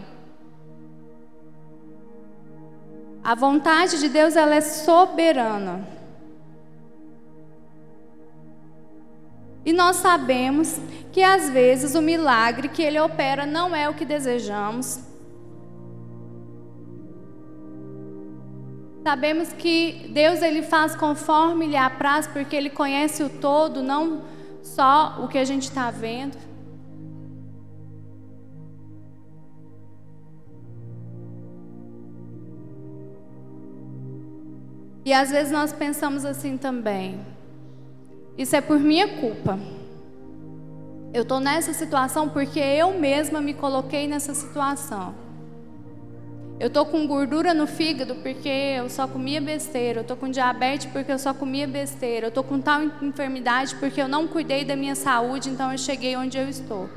A 3.24 3.34
vontade 3.34 3.98
de 3.98 4.08
Deus 4.08 4.36
ela 4.36 4.54
é 4.54 4.60
soberana. 4.60 5.84
E 9.64 9.72
nós 9.72 9.96
sabemos 9.96 10.78
que 11.10 11.24
às 11.24 11.50
vezes 11.50 11.96
o 11.96 12.02
milagre 12.02 12.68
que 12.68 12.82
ele 12.82 13.00
opera 13.00 13.44
não 13.44 13.74
é 13.74 13.88
o 13.88 13.94
que 13.94 14.04
desejamos, 14.04 15.00
Sabemos 19.06 19.52
que 19.52 20.10
Deus 20.10 20.42
ele 20.42 20.62
faz 20.62 20.96
conforme 20.96 21.68
lhe 21.68 21.76
apraz, 21.76 22.26
porque 22.26 22.56
ele 22.56 22.68
conhece 22.68 23.22
o 23.22 23.28
todo, 23.30 23.80
não 23.80 24.22
só 24.64 25.22
o 25.22 25.28
que 25.28 25.38
a 25.38 25.44
gente 25.44 25.62
está 25.62 25.92
vendo. 25.92 26.36
E 35.04 35.12
às 35.12 35.30
vezes 35.30 35.52
nós 35.52 35.72
pensamos 35.72 36.24
assim 36.24 36.56
também. 36.56 37.20
Isso 38.36 38.56
é 38.56 38.60
por 38.60 38.80
minha 38.80 39.20
culpa. 39.20 39.56
Eu 41.14 41.22
estou 41.22 41.38
nessa 41.38 41.72
situação 41.72 42.28
porque 42.28 42.58
eu 42.58 42.98
mesma 42.98 43.40
me 43.40 43.54
coloquei 43.54 44.08
nessa 44.08 44.34
situação. 44.34 45.25
Eu 46.58 46.70
tô 46.70 46.86
com 46.86 47.06
gordura 47.06 47.52
no 47.52 47.66
fígado 47.66 48.14
porque 48.16 48.48
eu 48.48 48.88
só 48.88 49.06
comia 49.06 49.40
besteira. 49.40 50.00
Eu 50.00 50.04
tô 50.04 50.16
com 50.16 50.28
diabetes 50.28 50.86
porque 50.86 51.12
eu 51.12 51.18
só 51.18 51.34
comia 51.34 51.66
besteira. 51.66 52.28
Eu 52.28 52.30
tô 52.30 52.42
com 52.42 52.60
tal 52.60 52.82
enfermidade 53.02 53.74
porque 53.76 54.00
eu 54.00 54.08
não 54.08 54.26
cuidei 54.26 54.64
da 54.64 54.74
minha 54.74 54.94
saúde, 54.94 55.50
então 55.50 55.70
eu 55.70 55.78
cheguei 55.78 56.16
onde 56.16 56.38
eu 56.38 56.48
estou. 56.48 56.88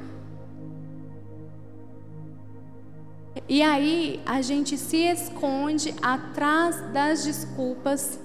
E 3.48 3.62
aí 3.62 4.19
a 4.26 4.41
gente 4.41 4.78
se 4.78 4.98
esconde 4.98 5.93
atrás 6.02 6.80
das 6.93 7.24
desculpas. 7.24 8.19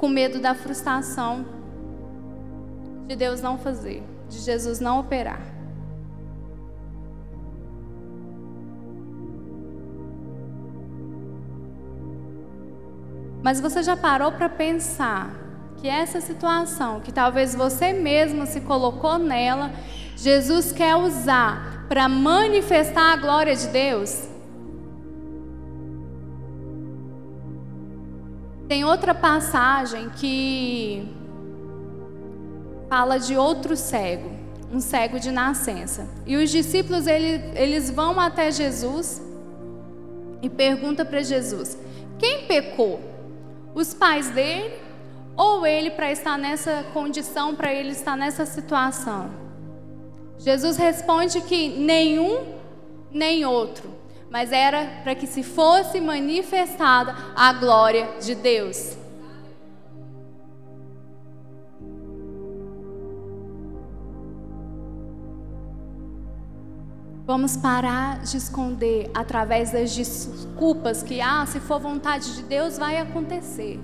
com 0.00 0.08
medo 0.08 0.40
da 0.40 0.54
frustração 0.54 1.44
de 3.06 3.14
Deus 3.14 3.42
não 3.42 3.58
fazer, 3.58 4.02
de 4.30 4.38
Jesus 4.38 4.80
não 4.80 4.98
operar. 4.98 5.59
Mas 13.42 13.60
você 13.60 13.82
já 13.82 13.96
parou 13.96 14.32
para 14.32 14.48
pensar 14.48 15.34
que 15.78 15.88
essa 15.88 16.20
situação, 16.20 17.00
que 17.00 17.10
talvez 17.10 17.54
você 17.54 17.92
mesmo 17.92 18.46
se 18.46 18.60
colocou 18.60 19.18
nela, 19.18 19.72
Jesus 20.16 20.72
quer 20.72 20.94
usar 20.96 21.86
para 21.88 22.08
manifestar 22.08 23.14
a 23.14 23.16
glória 23.16 23.56
de 23.56 23.66
Deus? 23.68 24.28
Tem 28.68 28.84
outra 28.84 29.14
passagem 29.14 30.10
que 30.10 31.08
fala 32.88 33.18
de 33.18 33.36
outro 33.36 33.74
cego, 33.76 34.30
um 34.70 34.80
cego 34.80 35.18
de 35.18 35.32
nascença. 35.32 36.06
E 36.26 36.36
os 36.36 36.50
discípulos 36.50 37.06
ele, 37.06 37.42
eles 37.58 37.90
vão 37.90 38.20
até 38.20 38.52
Jesus 38.52 39.20
e 40.42 40.48
perguntam 40.48 41.04
para 41.06 41.22
Jesus: 41.22 41.76
quem 42.18 42.46
pecou? 42.46 43.09
Os 43.74 43.94
pais 43.94 44.30
dele 44.30 44.74
ou 45.36 45.66
ele 45.66 45.90
para 45.90 46.10
estar 46.10 46.36
nessa 46.38 46.84
condição, 46.92 47.54
para 47.54 47.72
ele 47.72 47.90
estar 47.90 48.16
nessa 48.16 48.44
situação? 48.44 49.30
Jesus 50.38 50.76
responde 50.76 51.40
que 51.42 51.68
nenhum 51.68 52.58
nem 53.10 53.44
outro, 53.44 53.90
mas 54.30 54.52
era 54.52 55.00
para 55.02 55.14
que 55.14 55.26
se 55.26 55.42
fosse 55.42 56.00
manifestada 56.00 57.14
a 57.36 57.52
glória 57.52 58.08
de 58.20 58.34
Deus. 58.34 58.96
Vamos 67.30 67.56
parar 67.56 68.18
de 68.22 68.36
esconder 68.36 69.08
através 69.14 69.70
das 69.70 69.94
desculpas 69.94 71.00
que, 71.00 71.20
ah, 71.20 71.46
se 71.46 71.60
for 71.60 71.78
vontade 71.78 72.34
de 72.34 72.42
Deus, 72.42 72.76
vai 72.76 72.98
acontecer. 72.98 73.78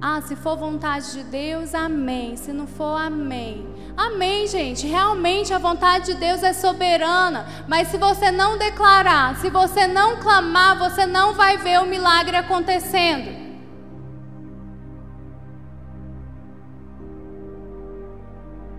Ah, 0.00 0.18
se 0.22 0.34
for 0.34 0.56
vontade 0.56 1.12
de 1.12 1.22
Deus, 1.24 1.74
amém. 1.74 2.36
Se 2.36 2.54
não 2.54 2.66
for, 2.66 2.96
amém. 2.96 3.68
Amém, 3.98 4.46
gente. 4.46 4.86
Realmente 4.86 5.52
a 5.52 5.58
vontade 5.58 6.06
de 6.06 6.14
Deus 6.14 6.42
é 6.42 6.54
soberana. 6.54 7.44
Mas 7.68 7.88
se 7.88 7.98
você 7.98 8.30
não 8.30 8.56
declarar, 8.56 9.36
se 9.36 9.50
você 9.50 9.86
não 9.86 10.16
clamar, 10.16 10.78
você 10.78 11.04
não 11.04 11.34
vai 11.34 11.58
ver 11.58 11.82
o 11.82 11.86
milagre 11.86 12.34
acontecendo. 12.34 13.43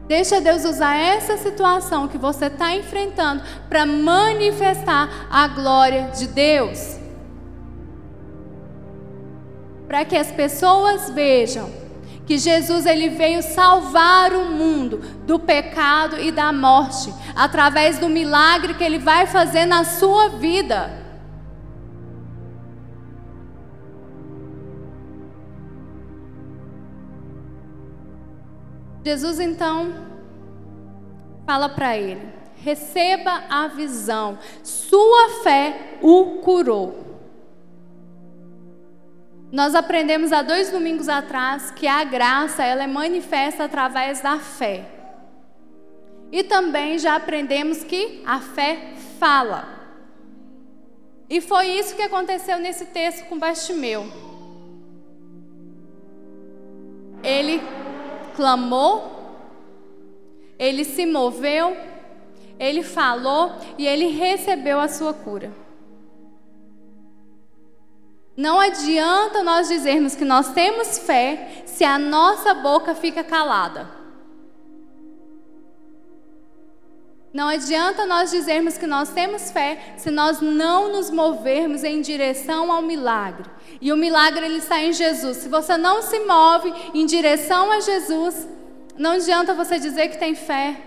Deixa 0.08 0.39
Deus 0.39 0.63
usar 0.63 0.96
essa 0.96 1.36
situação 1.38 2.08
que 2.08 2.18
você 2.18 2.46
está 2.46 2.76
enfrentando 2.76 3.44
para 3.68 3.86
manifestar 3.86 5.28
a 5.32 5.48
glória 5.48 6.12
de 6.15 6.28
Deus. 6.28 7.00
Para 9.88 10.06
que 10.06 10.15
as 10.15 10.32
pessoas 10.32 11.10
vejam 11.10 11.72
que 12.26 12.38
Jesus 12.38 12.86
ele 12.86 13.10
veio 13.10 13.41
salvar 13.41 14.34
o 14.34 14.46
mundo 14.46 14.98
do 15.26 15.39
pecado 15.39 16.20
e 16.20 16.32
da 16.32 16.52
morte 16.52 17.13
através 17.36 18.00
do 18.00 18.10
milagre 18.10 18.74
que 18.74 18.84
ele 18.84 19.00
vai 19.00 19.28
fazer 19.28 19.65
na 19.65 19.84
sua 19.84 20.30
vida. 20.30 21.05
Jesus 29.06 29.39
então 29.39 29.94
fala 31.46 31.70
para 31.70 31.96
ele: 31.96 32.28
receba 32.56 33.44
a 33.48 33.68
visão, 33.68 34.39
sua 34.63 35.44
fé 35.44 36.00
o 36.02 36.39
curou. 36.41 37.06
Nós 39.52 39.76
aprendemos 39.76 40.34
há 40.34 40.41
dois 40.41 40.72
domingos 40.72 41.08
atrás 41.08 41.70
que 41.70 41.86
a 41.86 42.04
graça 42.04 42.63
ela 42.63 42.84
é 42.84 42.88
manifesta 42.88 43.63
através 43.63 44.22
da 44.22 44.39
fé. 44.39 44.89
E 46.32 46.44
também 46.44 46.98
já 46.98 47.15
aprendemos 47.15 47.84
que 47.84 48.24
a 48.26 48.39
fé 48.39 48.96
fala. 49.20 49.70
E 51.30 51.39
foi 51.39 51.68
isso 51.68 51.96
que 51.96 52.02
aconteceu 52.02 52.58
nesse 52.58 52.86
texto 52.86 53.26
com 53.28 53.38
Bastimeu. 53.38 54.06
Ele 57.24 57.62
clamou, 58.36 59.12
ele 60.58 60.84
se 60.84 61.06
moveu, 61.06 61.76
ele 62.60 62.84
falou 62.84 63.52
e 63.78 63.88
ele 63.88 64.08
recebeu 64.08 64.80
a 64.80 64.88
sua 64.88 65.13
cura. 65.13 65.52
Não 68.38 68.60
adianta 68.60 69.43
nós 69.43 69.69
dizermos 69.69 70.13
que 70.15 70.26
nós 70.26 70.54
temos 70.54 71.00
fé 71.00 71.63
se 71.65 71.86
a 71.86 71.98
nossa 71.98 72.54
boca 72.54 72.93
fica 72.93 73.24
calada. 73.24 74.05
Não 77.36 77.50
adianta 77.50 78.06
nós 78.06 78.32
dizermos 78.32 78.78
que 78.78 78.88
nós 78.88 79.10
temos 79.10 79.52
fé 79.52 79.95
se 79.98 80.10
nós 80.10 80.39
não 80.39 80.89
nos 80.93 81.12
movermos 81.12 81.84
em 81.84 82.00
direção 82.00 82.71
ao 82.71 82.82
milagre. 82.82 83.43
E 83.82 83.91
o 83.91 83.98
milagre 83.98 84.45
ele 84.45 84.60
está 84.60 84.82
em 84.82 84.93
Jesus. 84.93 85.36
Se 85.39 85.50
você 85.50 85.76
não 85.76 86.02
se 86.02 86.17
move 86.19 86.74
em 86.93 87.06
direção 87.06 87.69
a 87.74 87.82
Jesus, 87.82 88.48
não 88.98 89.12
adianta 89.12 89.54
você 89.54 89.78
dizer 89.78 90.08
que 90.08 90.17
tem 90.17 90.34
fé. 90.34 90.80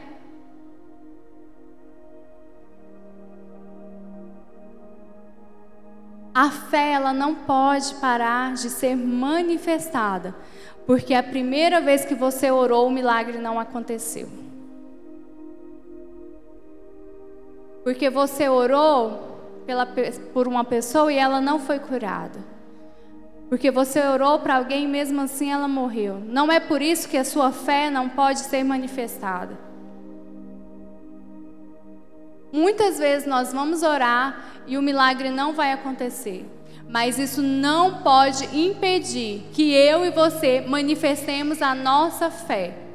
A 6.34 6.50
fé 6.50 6.92
ela 6.92 7.12
não 7.12 7.34
pode 7.34 7.94
parar 7.96 8.54
de 8.54 8.70
ser 8.70 8.96
manifestada, 8.96 10.34
porque 10.86 11.12
a 11.12 11.22
primeira 11.22 11.82
vez 11.82 12.06
que 12.06 12.14
você 12.14 12.50
orou, 12.50 12.86
o 12.86 12.90
milagre 12.90 13.36
não 13.36 13.60
aconteceu. 13.60 14.47
Porque 17.82 18.10
você 18.10 18.48
orou 18.48 19.38
pela, 19.66 19.86
por 20.32 20.48
uma 20.48 20.64
pessoa 20.64 21.12
e 21.12 21.18
ela 21.18 21.40
não 21.40 21.58
foi 21.58 21.78
curada. 21.78 22.38
Porque 23.48 23.70
você 23.70 24.00
orou 24.00 24.38
para 24.38 24.56
alguém 24.56 24.84
e 24.84 24.88
mesmo 24.88 25.20
assim 25.20 25.52
ela 25.52 25.68
morreu. 25.68 26.20
Não 26.26 26.52
é 26.52 26.60
por 26.60 26.82
isso 26.82 27.08
que 27.08 27.16
a 27.16 27.24
sua 27.24 27.50
fé 27.50 27.90
não 27.90 28.08
pode 28.08 28.40
ser 28.40 28.62
manifestada. 28.62 29.58
Muitas 32.52 32.98
vezes 32.98 33.26
nós 33.26 33.52
vamos 33.52 33.82
orar 33.82 34.42
e 34.66 34.76
o 34.76 34.82
milagre 34.82 35.30
não 35.30 35.52
vai 35.52 35.72
acontecer. 35.72 36.46
Mas 36.88 37.18
isso 37.18 37.42
não 37.42 38.02
pode 38.02 38.44
impedir 38.58 39.44
que 39.52 39.74
eu 39.74 40.06
e 40.06 40.10
você 40.10 40.62
manifestemos 40.62 41.60
a 41.60 41.74
nossa 41.74 42.30
fé. 42.30 42.87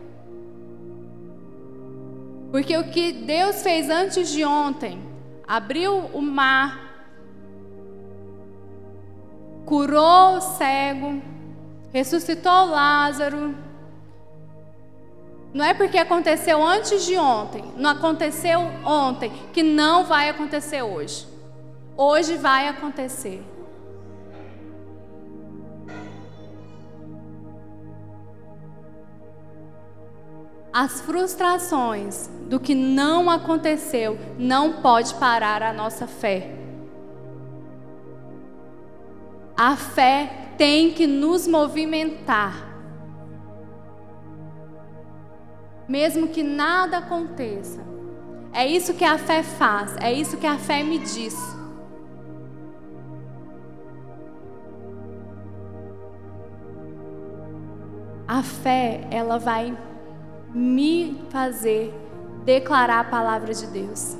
Porque 2.53 2.77
o 2.77 2.83
que 2.83 3.11
Deus 3.11 3.63
fez 3.63 3.89
antes 3.89 4.29
de 4.29 4.45
ontem, 4.45 5.01
abriu 5.47 5.97
o 6.13 6.21
mar, 6.21 6.79
curou 9.65 10.37
o 10.37 10.41
cego, 10.41 11.19
ressuscitou 11.91 12.65
Lázaro. 12.65 13.55
Não 15.51 15.65
é 15.65 15.73
porque 15.73 15.97
aconteceu 15.97 16.63
antes 16.63 17.03
de 17.07 17.17
ontem, 17.17 17.65
não 17.75 17.89
aconteceu 17.89 18.59
ontem, 18.85 19.31
que 19.51 19.63
não 19.63 20.03
vai 20.05 20.29
acontecer 20.29 20.83
hoje. 20.83 21.27
Hoje 21.97 22.37
vai 22.37 22.67
acontecer. 22.67 23.43
As 30.71 31.01
frustrações 31.01 32.29
do 32.47 32.59
que 32.59 32.75
não 32.75 33.29
aconteceu 33.29 34.17
não 34.37 34.81
pode 34.81 35.13
parar 35.15 35.61
a 35.63 35.73
nossa 35.73 36.07
fé. 36.07 36.55
A 39.55 39.75
fé 39.75 40.49
tem 40.57 40.91
que 40.91 41.05
nos 41.07 41.47
movimentar. 41.47 42.73
Mesmo 45.87 46.27
que 46.27 46.41
nada 46.41 46.97
aconteça. 46.97 47.81
É 48.51 48.65
isso 48.67 48.93
que 48.93 49.03
a 49.03 49.17
fé 49.17 49.41
faz, 49.41 49.95
é 49.99 50.13
isso 50.13 50.37
que 50.37 50.45
a 50.45 50.57
fé 50.57 50.83
me 50.83 50.99
diz. 50.99 51.35
A 58.27 58.41
fé, 58.41 59.07
ela 59.11 59.37
vai 59.37 59.77
me 60.53 61.19
fazer 61.29 62.02
declarar 62.43 62.99
a 62.99 63.03
palavra 63.03 63.53
de 63.53 63.65
Deus. 63.67 64.17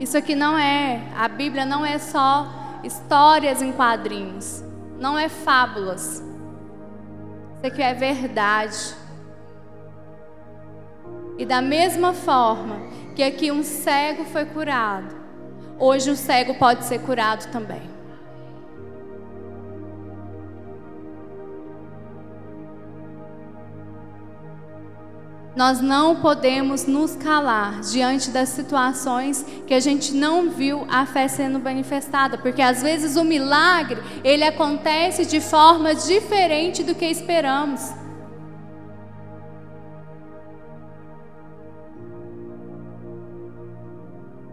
Isso 0.00 0.16
aqui 0.16 0.34
não 0.34 0.56
é, 0.56 1.02
a 1.16 1.28
Bíblia 1.28 1.64
não 1.64 1.84
é 1.84 1.98
só 1.98 2.46
histórias 2.84 3.60
em 3.62 3.72
quadrinhos. 3.72 4.62
não 4.98 5.16
é 5.16 5.28
fábulas. 5.28 6.22
Isso 7.56 7.66
aqui 7.66 7.82
é 7.82 7.94
verdade. 7.94 8.94
E 11.38 11.46
da 11.46 11.62
mesma 11.62 12.12
forma 12.12 12.80
que 13.14 13.22
aqui 13.22 13.52
um 13.52 13.62
cego 13.62 14.24
foi 14.24 14.44
curado, 14.44 15.14
hoje 15.78 16.10
um 16.10 16.16
cego 16.16 16.54
pode 16.54 16.84
ser 16.84 17.00
curado 17.00 17.50
também. 17.52 17.97
Nós 25.58 25.80
não 25.80 26.14
podemos 26.14 26.86
nos 26.86 27.16
calar 27.16 27.80
diante 27.80 28.30
das 28.30 28.50
situações 28.50 29.44
que 29.66 29.74
a 29.74 29.80
gente 29.80 30.14
não 30.14 30.50
viu 30.50 30.86
a 30.88 31.04
fé 31.04 31.26
sendo 31.26 31.58
manifestada, 31.58 32.38
porque 32.38 32.62
às 32.62 32.80
vezes 32.80 33.16
o 33.16 33.24
milagre, 33.24 34.00
ele 34.22 34.44
acontece 34.44 35.26
de 35.26 35.40
forma 35.40 35.96
diferente 35.96 36.84
do 36.84 36.94
que 36.94 37.06
esperamos. 37.06 37.92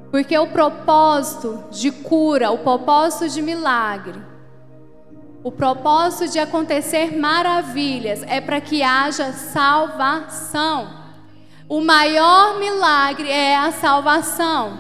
Porque 0.10 0.36
o 0.36 0.48
propósito 0.48 1.66
de 1.70 1.92
cura, 1.92 2.50
o 2.50 2.58
propósito 2.58 3.30
de 3.30 3.44
milagre, 3.44 4.20
o 5.46 5.52
propósito 5.52 6.32
de 6.32 6.40
acontecer 6.40 7.16
maravilhas 7.16 8.24
é 8.24 8.42
para 8.42 8.60
que 8.60 8.82
haja 8.82 9.32
salvação. 9.32 10.92
O 11.70 11.82
maior 11.82 12.58
milagre 12.58 13.30
é 13.30 13.56
a 13.56 13.72
salvação. 13.72 14.80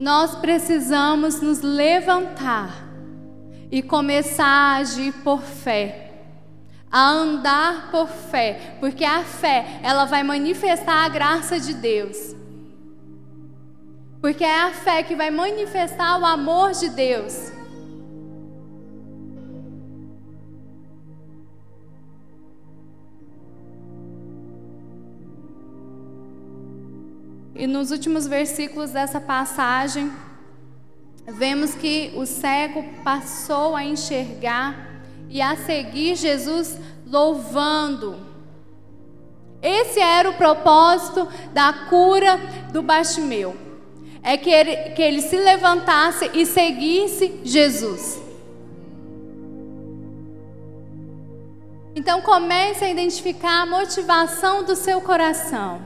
Nós 0.00 0.34
precisamos 0.34 1.40
nos 1.40 1.60
levantar 1.60 2.88
e 3.70 3.80
começar 3.80 4.44
a 4.44 4.76
agir 4.78 5.12
por 5.22 5.42
fé, 5.42 6.10
a 6.90 7.08
andar 7.08 7.92
por 7.92 8.08
fé, 8.08 8.76
porque 8.80 9.04
a 9.04 9.22
fé, 9.22 9.78
ela 9.84 10.06
vai 10.06 10.24
manifestar 10.24 11.04
a 11.04 11.08
graça 11.08 11.60
de 11.60 11.72
Deus. 11.72 12.34
Porque 14.26 14.42
é 14.42 14.60
a 14.60 14.72
fé 14.72 15.04
que 15.04 15.14
vai 15.14 15.30
manifestar 15.30 16.20
o 16.20 16.26
amor 16.26 16.72
de 16.72 16.88
Deus. 16.88 17.52
E 27.54 27.68
nos 27.68 27.92
últimos 27.92 28.26
versículos 28.26 28.90
dessa 28.90 29.20
passagem, 29.20 30.10
vemos 31.28 31.76
que 31.76 32.12
o 32.16 32.26
cego 32.26 32.82
passou 33.04 33.76
a 33.76 33.84
enxergar 33.84 35.04
e 35.28 35.40
a 35.40 35.54
seguir 35.54 36.16
Jesus 36.16 36.76
louvando. 37.06 38.18
Esse 39.62 40.00
era 40.00 40.28
o 40.28 40.34
propósito 40.34 41.28
da 41.54 41.72
cura 41.88 42.40
do 42.72 42.82
Bartimeu 42.82 43.65
é 44.26 44.36
que 44.36 44.50
ele, 44.50 44.90
que 44.90 45.00
ele 45.00 45.22
se 45.22 45.36
levantasse 45.36 46.28
e 46.34 46.44
seguisse 46.44 47.40
Jesus. 47.44 48.20
Então 51.94 52.20
comece 52.20 52.84
a 52.84 52.90
identificar 52.90 53.62
a 53.62 53.66
motivação 53.66 54.64
do 54.64 54.74
seu 54.74 55.00
coração. 55.00 55.80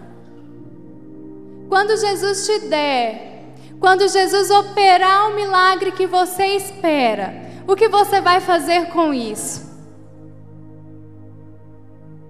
Quando 1.68 1.94
Jesus 1.98 2.46
te 2.46 2.60
der, 2.60 3.44
quando 3.78 4.08
Jesus 4.08 4.50
operar 4.50 5.28
o 5.28 5.34
milagre 5.34 5.92
que 5.92 6.06
você 6.06 6.46
espera, 6.56 7.34
o 7.68 7.76
que 7.76 7.88
você 7.88 8.22
vai 8.22 8.40
fazer 8.40 8.86
com 8.86 9.12
isso? 9.12 9.68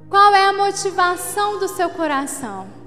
Qual 0.09 0.35
é 0.35 0.49
a 0.49 0.53
motivação 0.53 1.61
do 1.61 1.69
seu 1.69 1.89
coração? 1.91 2.80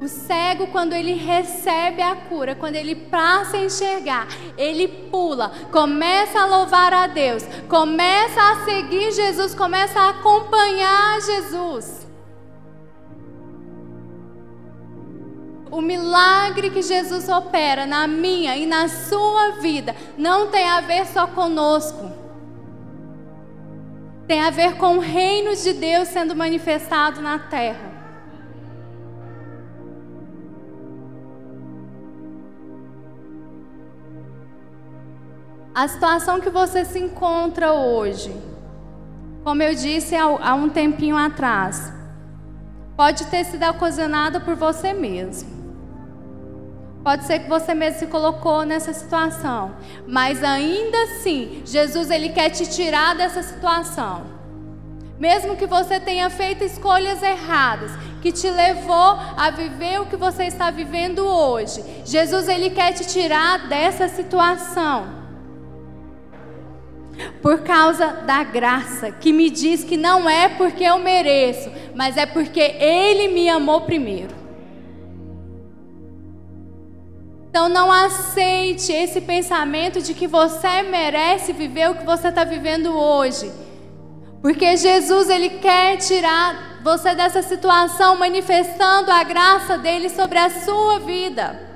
O 0.00 0.08
cego, 0.08 0.66
quando 0.66 0.92
ele 0.92 1.14
recebe 1.14 2.02
a 2.02 2.16
cura, 2.16 2.54
quando 2.54 2.74
ele 2.74 2.94
passa 2.94 3.56
a 3.56 3.64
enxergar, 3.64 4.26
ele 4.58 4.88
pula, 4.88 5.52
começa 5.70 6.40
a 6.40 6.46
louvar 6.46 6.92
a 6.92 7.06
Deus, 7.06 7.44
começa 7.68 8.40
a 8.40 8.64
seguir 8.64 9.12
Jesus, 9.12 9.54
começa 9.54 9.98
a 10.00 10.10
acompanhar 10.10 11.20
Jesus. 11.20 12.04
O 15.70 15.80
milagre 15.80 16.70
que 16.70 16.82
Jesus 16.82 17.28
opera 17.28 17.86
na 17.86 18.06
minha 18.06 18.56
e 18.56 18.66
na 18.66 18.88
sua 18.88 19.52
vida 19.60 19.94
não 20.16 20.48
tem 20.48 20.68
a 20.68 20.80
ver 20.80 21.06
só 21.06 21.26
conosco. 21.26 22.12
Tem 24.26 24.40
a 24.40 24.50
ver 24.50 24.76
com 24.76 24.98
o 24.98 25.00
reino 25.00 25.54
de 25.54 25.72
Deus 25.72 26.08
sendo 26.08 26.34
manifestado 26.34 27.20
na 27.20 27.38
terra. 27.38 27.93
A 35.74 35.88
situação 35.88 36.40
que 36.40 36.50
você 36.50 36.84
se 36.84 37.00
encontra 37.00 37.72
hoje, 37.72 38.32
como 39.42 39.60
eu 39.60 39.74
disse 39.74 40.14
há 40.14 40.54
um 40.54 40.68
tempinho 40.68 41.16
atrás, 41.16 41.92
pode 42.96 43.26
ter 43.26 43.44
sido 43.44 43.68
ocasionada 43.68 44.38
por 44.38 44.54
você 44.54 44.92
mesmo. 44.92 45.52
Pode 47.02 47.24
ser 47.24 47.40
que 47.40 47.48
você 47.48 47.74
mesmo 47.74 47.98
se 47.98 48.06
colocou 48.06 48.64
nessa 48.64 48.92
situação, 48.92 49.74
mas 50.06 50.44
ainda 50.44 50.96
assim, 51.02 51.62
Jesus 51.64 52.08
ele 52.08 52.28
quer 52.28 52.50
te 52.50 52.70
tirar 52.70 53.16
dessa 53.16 53.42
situação. 53.42 54.22
Mesmo 55.18 55.56
que 55.56 55.66
você 55.66 55.98
tenha 55.98 56.30
feito 56.30 56.62
escolhas 56.62 57.20
erradas, 57.20 57.90
que 58.22 58.30
te 58.30 58.48
levou 58.48 59.18
a 59.36 59.50
viver 59.50 60.00
o 60.00 60.06
que 60.06 60.16
você 60.16 60.44
está 60.44 60.70
vivendo 60.70 61.26
hoje, 61.26 61.84
Jesus 62.04 62.46
ele 62.46 62.70
quer 62.70 62.92
te 62.92 63.04
tirar 63.04 63.66
dessa 63.68 64.06
situação 64.06 65.23
por 67.40 67.62
causa 67.62 68.08
da 68.26 68.42
graça, 68.42 69.10
que 69.10 69.32
me 69.32 69.50
diz 69.50 69.84
que 69.84 69.96
não 69.96 70.28
é 70.28 70.48
porque 70.48 70.84
eu 70.84 70.98
mereço, 70.98 71.70
mas 71.94 72.16
é 72.16 72.26
porque 72.26 72.60
Ele 72.60 73.28
me 73.28 73.48
amou 73.48 73.82
primeiro. 73.82 74.34
Então 77.48 77.68
não 77.68 77.90
aceite 77.92 78.92
esse 78.92 79.20
pensamento 79.20 80.02
de 80.02 80.12
que 80.12 80.26
você 80.26 80.82
merece 80.82 81.52
viver 81.52 81.88
o 81.90 81.94
que 81.94 82.04
você 82.04 82.28
está 82.28 82.42
vivendo 82.42 82.92
hoje. 82.92 83.52
Porque 84.42 84.76
Jesus, 84.76 85.30
Ele 85.30 85.50
quer 85.50 85.96
tirar 85.98 86.80
você 86.82 87.14
dessa 87.14 87.42
situação, 87.42 88.16
manifestando 88.16 89.10
a 89.10 89.22
graça 89.22 89.78
dele 89.78 90.10
sobre 90.10 90.36
a 90.38 90.50
sua 90.50 90.98
vida. 90.98 91.73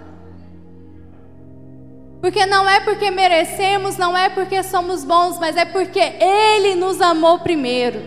Porque 2.21 2.45
não 2.47 2.69
é 2.69 2.81
porque 2.81 3.11
merecemos, 3.11 3.97
não 3.97 4.17
é 4.17 4.29
porque 4.29 4.63
somos 4.63 5.05
bons, 5.05 5.39
mas 5.39 5.57
é 5.57 5.65
porque 5.65 6.01
Ele 6.01 6.75
nos 6.75 7.01
amou 7.01 7.39
primeiro. 7.39 8.03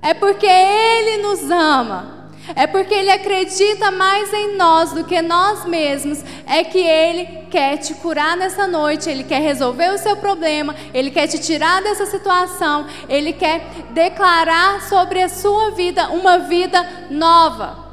É 0.00 0.14
porque 0.14 0.46
Ele 0.46 1.22
nos 1.22 1.50
ama. 1.50 2.16
É 2.54 2.66
porque 2.66 2.94
Ele 2.94 3.10
acredita 3.10 3.90
mais 3.90 4.32
em 4.32 4.56
nós 4.56 4.92
do 4.92 5.04
que 5.04 5.20
nós 5.20 5.66
mesmos. 5.66 6.22
É 6.46 6.64
que 6.64 6.78
Ele 6.78 7.46
quer 7.50 7.76
te 7.76 7.92
curar 7.94 8.36
nessa 8.36 8.66
noite, 8.66 9.10
Ele 9.10 9.24
quer 9.24 9.42
resolver 9.42 9.90
o 9.90 9.98
seu 9.98 10.16
problema, 10.16 10.74
Ele 10.94 11.10
quer 11.10 11.26
te 11.26 11.38
tirar 11.38 11.82
dessa 11.82 12.06
situação, 12.06 12.86
Ele 13.08 13.32
quer 13.32 13.66
declarar 13.90 14.82
sobre 14.82 15.22
a 15.22 15.28
sua 15.28 15.72
vida 15.72 16.08
uma 16.08 16.38
vida 16.38 17.06
nova. 17.10 17.85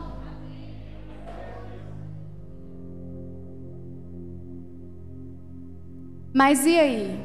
Mas 6.34 6.65
e 6.65 6.79
aí? 6.79 7.19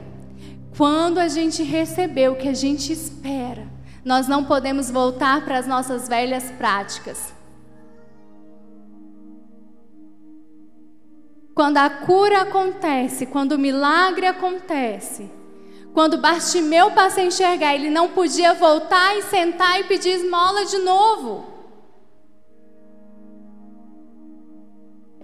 Quando 0.76 1.18
a 1.18 1.28
gente 1.28 1.62
recebeu 1.62 2.32
o 2.32 2.36
que 2.36 2.48
a 2.48 2.54
gente 2.54 2.92
espera, 2.92 3.66
nós 4.04 4.28
não 4.28 4.44
podemos 4.44 4.90
voltar 4.90 5.44
para 5.44 5.58
as 5.58 5.66
nossas 5.66 6.06
velhas 6.06 6.50
práticas. 6.52 7.32
Quando 11.54 11.78
a 11.78 11.90
cura 11.90 12.42
acontece, 12.42 13.26
quando 13.26 13.52
o 13.52 13.58
milagre 13.58 14.26
acontece, 14.26 15.28
quando 15.92 16.18
Bartimeu 16.18 16.92
passa 16.92 17.20
a 17.20 17.24
enxergar, 17.24 17.74
ele 17.74 17.90
não 17.90 18.10
podia 18.10 18.54
voltar 18.54 19.16
e 19.18 19.22
sentar 19.22 19.80
e 19.80 19.84
pedir 19.84 20.10
esmola 20.10 20.64
de 20.64 20.78
novo. 20.78 21.57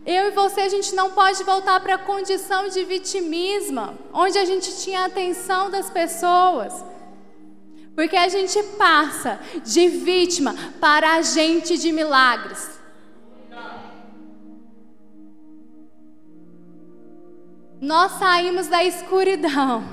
Eu 0.07 0.29
e 0.29 0.31
você, 0.33 0.61
a 0.61 0.69
gente 0.69 0.95
não 0.95 1.11
pode 1.13 1.43
voltar 1.45 1.81
para 1.81 1.95
a 1.95 1.99
condição 1.99 2.69
de 2.69 2.85
vitimismo, 2.85 3.99
onde 4.13 4.37
a 4.39 4.45
gente 4.45 4.77
tinha 4.77 5.01
a 5.01 5.07
atenção 5.07 5.71
das 5.71 5.89
pessoas. 5.89 6.85
Porque 7.95 8.17
a 8.17 8.29
gente 8.29 8.63
passa 8.77 9.41
de 9.65 9.89
vítima 9.89 10.55
para 10.79 11.15
agente 11.15 11.79
de 11.79 11.91
milagres. 11.91 12.75
Nós 17.81 18.13
saímos 18.13 18.67
da 18.67 18.85
escuridão, 18.85 19.85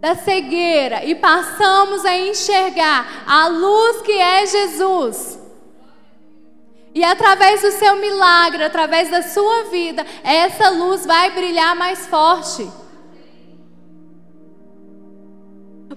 da 0.00 0.14
cegueira 0.14 1.04
e 1.04 1.14
passamos 1.14 2.04
a 2.04 2.16
enxergar 2.16 3.24
a 3.26 3.46
luz 3.46 4.02
que 4.02 4.12
é 4.12 4.46
Jesus. 4.46 5.39
E 6.94 7.04
através 7.04 7.62
do 7.62 7.70
seu 7.70 7.96
milagre, 7.96 8.64
através 8.64 9.10
da 9.10 9.22
sua 9.22 9.64
vida, 9.64 10.04
essa 10.24 10.70
luz 10.70 11.06
vai 11.06 11.30
brilhar 11.30 11.76
mais 11.76 12.06
forte. 12.06 12.68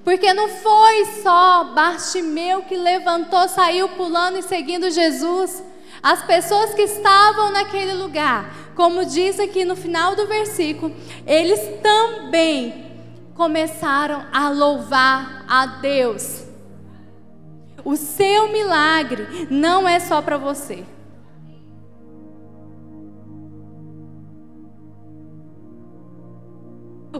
Porque 0.04 0.34
não 0.34 0.50
foi 0.50 1.06
só 1.24 1.64
Bartimeu 1.64 2.64
que 2.64 2.76
levantou, 2.76 3.48
saiu 3.48 3.88
pulando 3.90 4.38
e 4.38 4.44
seguindo 4.44 4.92
Jesus. 4.92 5.64
As 6.02 6.22
pessoas 6.24 6.74
que 6.74 6.82
estavam 6.82 7.52
naquele 7.52 7.94
lugar, 7.94 8.54
como 8.76 9.06
diz 9.06 9.40
aqui 9.40 9.64
no 9.64 9.76
final 9.76 10.16
do 10.16 10.28
versículo, 10.28 10.94
eles 11.26 11.60
também 11.82 12.84
começaram 13.36 14.26
a 14.32 14.50
louvar 14.50 15.46
a 15.48 15.66
Deus. 15.66 16.43
O 17.86 17.96
seu 17.96 18.52
milagre 18.52 19.48
não 19.50 19.88
é 19.88 20.00
só 20.00 20.22
para 20.22 20.38
você. 20.38 20.86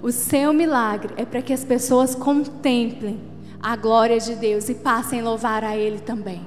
O 0.02 0.12
seu 0.12 0.52
milagre 0.54 1.14
é 1.18 1.26
para 1.26 1.42
que 1.42 1.54
as 1.54 1.64
pessoas 1.64 2.16
contemplem 2.16 3.22
a 3.62 3.76
glória 3.76 4.20
de 4.20 4.36
Deus 4.36 4.68
e 4.68 4.76
passem 4.76 5.22
a 5.22 5.24
louvar 5.24 5.64
a 5.64 5.78
Ele 5.78 6.00
também. 6.00 6.46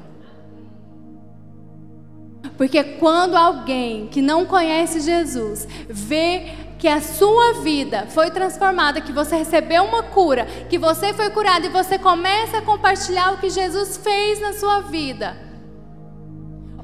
Porque 2.57 2.83
quando 2.83 3.37
alguém 3.37 4.07
que 4.09 4.23
não 4.23 4.47
conhece 4.47 5.01
Jesus 5.01 5.69
vê 5.89 6.66
que 6.79 6.89
a 6.89 7.01
sua 7.01 7.55
vida 7.63 8.07
foi 8.09 8.31
transformada, 8.31 9.01
que 9.01 9.13
você 9.13 9.37
recebeu 9.37 9.85
uma 9.85 10.03
cura, 10.03 10.45
que 10.69 10.79
você 10.79 11.13
foi 11.15 11.31
curado 11.31 11.67
e 11.67 11.71
você 11.71 11.99
começa 11.99 12.59
a 12.59 12.63
compartilhar 12.63 13.33
o 13.33 13.39
que 13.39 13.49
Jesus 13.49 13.97
fez 13.97 14.41
na 14.41 14.53
sua 14.53 14.81
vida, 14.81 15.37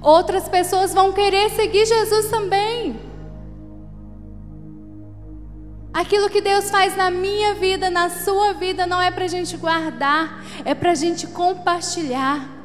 outras 0.01 0.49
pessoas 0.49 0.95
vão 0.95 1.13
querer 1.13 1.51
seguir 1.51 1.87
Jesus 1.87 2.29
também. 2.29 3.13
Aquilo 5.93 6.31
que 6.31 6.41
Deus 6.41 6.71
faz 6.71 6.97
na 6.97 7.11
minha 7.11 7.55
vida, 7.55 7.91
na 7.91 8.09
sua 8.09 8.55
vida, 8.55 8.87
não 8.87 9.01
é 9.01 9.11
para 9.11 9.25
a 9.25 9.29
gente 9.29 9.59
guardar, 9.59 10.43
é 10.65 10.75
para 10.75 10.93
a 10.93 10.95
gente 10.95 11.27
compartilhar. 11.27 12.62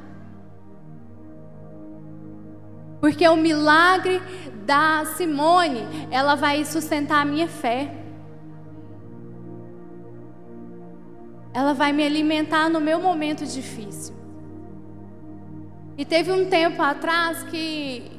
Porque 3.00 3.28
o 3.28 3.36
milagre 3.36 4.22
da 4.66 5.06
Simone, 5.16 5.88
ela 6.12 6.36
vai 6.36 6.66
sustentar 6.66 7.22
a 7.22 7.26
minha 7.26 7.48
fé. 7.48 7.94
Ela 11.54 11.74
vai 11.74 11.92
me 11.94 12.04
alimentar 12.04 12.70
no 12.70 12.82
meu 12.82 13.00
momento 13.00 13.46
difícil. 13.46 14.16
E 15.98 16.06
teve 16.06 16.32
um 16.32 16.50
tempo 16.50 16.82
atrás 16.82 17.44
que 17.44 18.12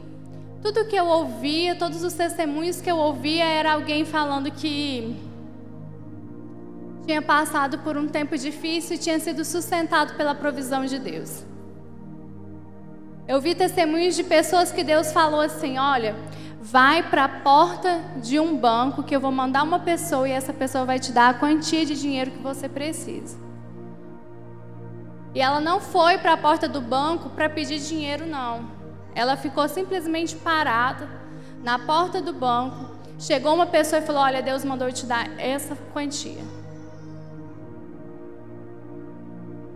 tudo 0.62 0.86
que 0.86 0.96
eu 0.96 1.06
ouvia, 1.06 1.76
todos 1.76 2.02
os 2.02 2.14
testemunhos 2.14 2.80
que 2.80 2.90
eu 2.90 2.96
ouvia 2.96 3.44
era 3.44 3.72
alguém 3.72 4.04
falando 4.04 4.50
que 4.50 5.16
tinha 7.06 7.22
passado 7.22 7.78
por 7.78 7.96
um 7.96 8.08
tempo 8.08 8.36
difícil 8.36 8.96
e 8.96 8.98
tinha 8.98 9.18
sido 9.20 9.44
sustentado 9.44 10.16
pela 10.16 10.34
provisão 10.34 10.84
de 10.84 10.98
Deus. 10.98 11.44
Eu 13.28 13.42
vi 13.42 13.54
testemunhos 13.54 14.16
de 14.16 14.24
pessoas 14.24 14.72
que 14.72 14.82
Deus 14.82 15.12
falou 15.12 15.42
assim: 15.42 15.76
olha, 15.76 16.16
vai 16.58 17.02
para 17.02 17.24
a 17.24 17.28
porta 17.28 18.00
de 18.16 18.40
um 18.40 18.56
banco 18.56 19.02
que 19.02 19.14
eu 19.14 19.20
vou 19.20 19.30
mandar 19.30 19.62
uma 19.62 19.78
pessoa 19.78 20.26
e 20.26 20.32
essa 20.32 20.50
pessoa 20.50 20.86
vai 20.86 20.98
te 20.98 21.12
dar 21.12 21.28
a 21.28 21.34
quantia 21.34 21.84
de 21.84 21.94
dinheiro 21.94 22.30
que 22.30 22.42
você 22.42 22.70
precisa. 22.70 23.36
E 25.34 25.42
ela 25.42 25.60
não 25.60 25.78
foi 25.78 26.16
para 26.16 26.32
a 26.32 26.36
porta 26.38 26.66
do 26.66 26.80
banco 26.80 27.28
para 27.28 27.50
pedir 27.50 27.78
dinheiro, 27.80 28.26
não. 28.26 28.70
Ela 29.14 29.36
ficou 29.36 29.68
simplesmente 29.68 30.34
parada 30.34 31.06
na 31.62 31.78
porta 31.78 32.22
do 32.22 32.32
banco. 32.32 32.96
Chegou 33.18 33.54
uma 33.54 33.66
pessoa 33.66 34.00
e 34.00 34.06
falou: 34.06 34.22
Olha, 34.22 34.40
Deus 34.40 34.64
mandou 34.64 34.90
te 34.90 35.04
dar 35.04 35.28
essa 35.38 35.76
quantia. 35.92 36.42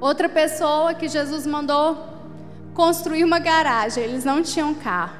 Outra 0.00 0.26
pessoa 0.26 0.94
que 0.94 1.06
Jesus 1.06 1.46
mandou 1.46 2.12
construir 2.74 3.24
uma 3.24 3.38
garagem. 3.38 4.04
Eles 4.04 4.24
não 4.24 4.42
tinham 4.42 4.74
carro. 4.74 5.16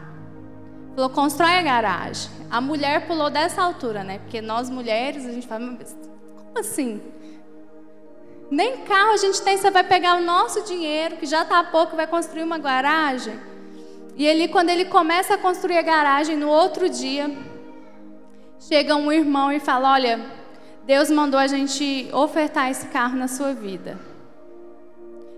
Falou: 0.94 1.10
Constrói 1.10 1.56
a 1.56 1.62
garagem. 1.62 2.30
A 2.50 2.60
mulher 2.60 3.06
pulou 3.06 3.30
dessa 3.30 3.62
altura, 3.62 4.04
né? 4.04 4.18
Porque 4.18 4.40
nós 4.40 4.68
mulheres, 4.68 5.26
a 5.26 5.32
gente 5.32 5.46
fala: 5.46 5.64
Como 5.66 6.58
assim? 6.58 7.00
Nem 8.50 8.78
carro 8.84 9.12
a 9.12 9.16
gente 9.16 9.40
tem, 9.40 9.56
você 9.56 9.70
vai 9.70 9.82
pegar 9.82 10.16
o 10.16 10.22
nosso 10.22 10.62
dinheiro, 10.64 11.16
que 11.16 11.24
já 11.24 11.40
está 11.42 11.64
pouco, 11.64 11.96
vai 11.96 12.06
construir 12.06 12.42
uma 12.42 12.58
garagem. 12.58 13.40
E 14.14 14.26
ele, 14.26 14.48
quando 14.48 14.68
ele 14.68 14.84
começa 14.84 15.34
a 15.34 15.38
construir 15.38 15.78
a 15.78 15.82
garagem, 15.82 16.36
no 16.36 16.50
outro 16.50 16.86
dia, 16.86 17.30
chega 18.58 18.94
um 18.94 19.10
irmão 19.10 19.50
e 19.50 19.58
fala: 19.58 19.92
Olha, 19.92 20.20
Deus 20.84 21.10
mandou 21.10 21.40
a 21.40 21.46
gente 21.46 22.10
ofertar 22.12 22.70
esse 22.70 22.88
carro 22.88 23.16
na 23.16 23.28
sua 23.28 23.54
vida. 23.54 23.98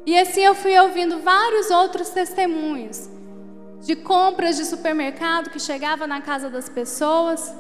E 0.07 0.18
assim 0.18 0.42
eu 0.42 0.55
fui 0.55 0.78
ouvindo 0.78 1.18
vários 1.20 1.70
outros 1.70 2.11
testemunhos 2.11 3.09
de 3.80 3.94
compras 3.94 4.57
de 4.57 4.64
supermercado 4.64 5.50
que 5.50 5.61
chegava 5.61 6.07
na 6.07 6.20
casa 6.20 6.50
das 6.50 6.68
pessoas. 6.68 7.55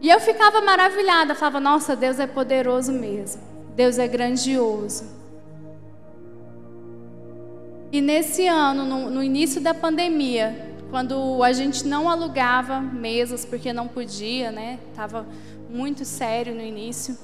E 0.00 0.10
eu 0.10 0.20
ficava 0.20 0.60
maravilhada, 0.60 1.34
falava: 1.34 1.60
Nossa, 1.60 1.94
Deus 1.94 2.18
é 2.18 2.26
poderoso 2.26 2.92
mesmo. 2.92 3.42
Deus 3.74 3.98
é 3.98 4.06
grandioso. 4.06 5.04
E 7.90 8.00
nesse 8.00 8.46
ano, 8.46 8.84
no, 8.84 9.10
no 9.10 9.22
início 9.22 9.60
da 9.60 9.74
pandemia, 9.74 10.74
quando 10.90 11.42
a 11.42 11.52
gente 11.52 11.86
não 11.86 12.08
alugava 12.08 12.80
mesas 12.80 13.44
porque 13.44 13.72
não 13.72 13.86
podia, 13.86 14.50
né? 14.50 14.78
Tava 14.94 15.26
muito 15.70 16.04
sério 16.04 16.54
no 16.54 16.62
início. 16.62 17.18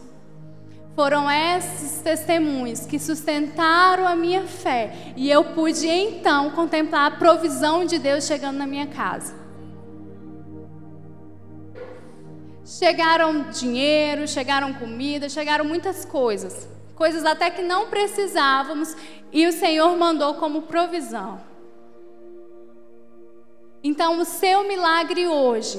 Foram 0.98 1.30
esses 1.30 2.00
testemunhos 2.00 2.84
que 2.84 2.98
sustentaram 2.98 4.04
a 4.04 4.16
minha 4.16 4.42
fé 4.48 5.12
e 5.14 5.30
eu 5.30 5.44
pude 5.44 5.86
então 5.86 6.50
contemplar 6.50 7.06
a 7.06 7.16
provisão 7.16 7.84
de 7.84 8.00
Deus 8.00 8.26
chegando 8.26 8.56
na 8.56 8.66
minha 8.66 8.88
casa. 8.88 9.32
Chegaram 12.66 13.48
dinheiro, 13.50 14.26
chegaram 14.26 14.74
comida, 14.74 15.28
chegaram 15.28 15.64
muitas 15.64 16.04
coisas 16.04 16.68
coisas 16.96 17.24
até 17.24 17.48
que 17.48 17.62
não 17.62 17.86
precisávamos, 17.86 18.96
e 19.32 19.46
o 19.46 19.52
Senhor 19.52 19.96
mandou 19.96 20.34
como 20.34 20.62
provisão. 20.62 21.40
Então, 23.84 24.18
o 24.18 24.24
seu 24.24 24.66
milagre 24.66 25.28
hoje, 25.28 25.78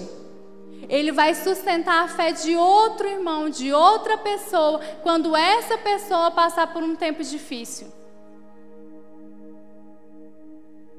ele 0.88 1.11
vai 1.11 1.34
sustentar 1.36 2.03
a 2.03 2.07
fé 2.07 2.32
de 2.32 2.55
outro 2.55 3.07
irmão, 3.07 3.49
de 3.49 3.73
outra 3.73 4.17
pessoa, 4.17 4.80
quando 5.03 5.36
essa 5.36 5.77
pessoa 5.77 6.32
passar 6.32 6.67
por 6.71 6.84
um 6.84 6.95
tempo 6.95 7.23
difícil. 7.23 7.88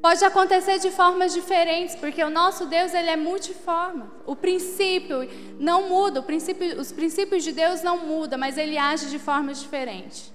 Pode 0.03 0.25
acontecer 0.25 0.79
de 0.79 0.91
formas 0.91 1.35
diferentes, 1.35 1.95
porque 1.95 2.25
o 2.25 2.31
nosso 2.31 2.65
Deus 2.65 2.95
ele 2.95 3.11
é 3.11 3.17
multiforme. 3.17 4.05
O 4.25 4.35
princípio 4.35 5.29
não 5.59 5.89
muda, 5.91 6.23
princípio, 6.23 6.81
os 6.81 6.91
princípios 6.91 7.45
de 7.45 7.53
Deus 7.53 7.83
não 7.83 7.99
mudam, 7.99 8.39
mas 8.39 8.57
ele 8.57 8.79
age 8.79 9.11
de 9.11 9.19
formas 9.19 9.61
diferentes. 9.61 10.33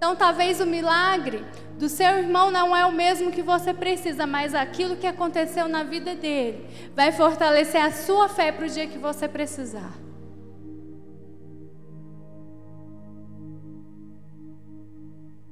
Então, 0.00 0.16
talvez 0.16 0.62
o 0.62 0.66
milagre 0.66 1.44
do 1.78 1.86
seu 1.86 2.06
irmão 2.06 2.50
não 2.50 2.74
é 2.74 2.86
o 2.86 2.90
mesmo 2.90 3.30
que 3.30 3.42
você 3.42 3.74
precisa, 3.74 4.26
mas 4.26 4.54
aquilo 4.54 4.96
que 4.96 5.06
aconteceu 5.06 5.68
na 5.68 5.82
vida 5.82 6.14
dele 6.14 6.66
vai 6.96 7.12
fortalecer 7.12 7.82
a 7.82 7.92
sua 7.92 8.26
fé 8.26 8.50
para 8.50 8.64
o 8.64 8.68
dia 8.70 8.86
que 8.86 8.96
você 8.96 9.28
precisar. 9.28 9.92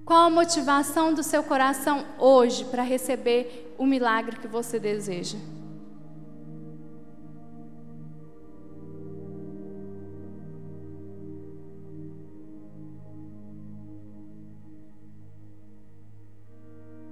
Qual 0.02 0.24
a 0.24 0.30
motivação 0.30 1.12
do 1.12 1.22
seu 1.22 1.42
coração 1.42 2.06
hoje 2.18 2.64
para 2.64 2.82
receber 2.82 3.74
o 3.76 3.84
milagre 3.84 4.36
que 4.36 4.48
você 4.48 4.78
deseja? 4.78 5.36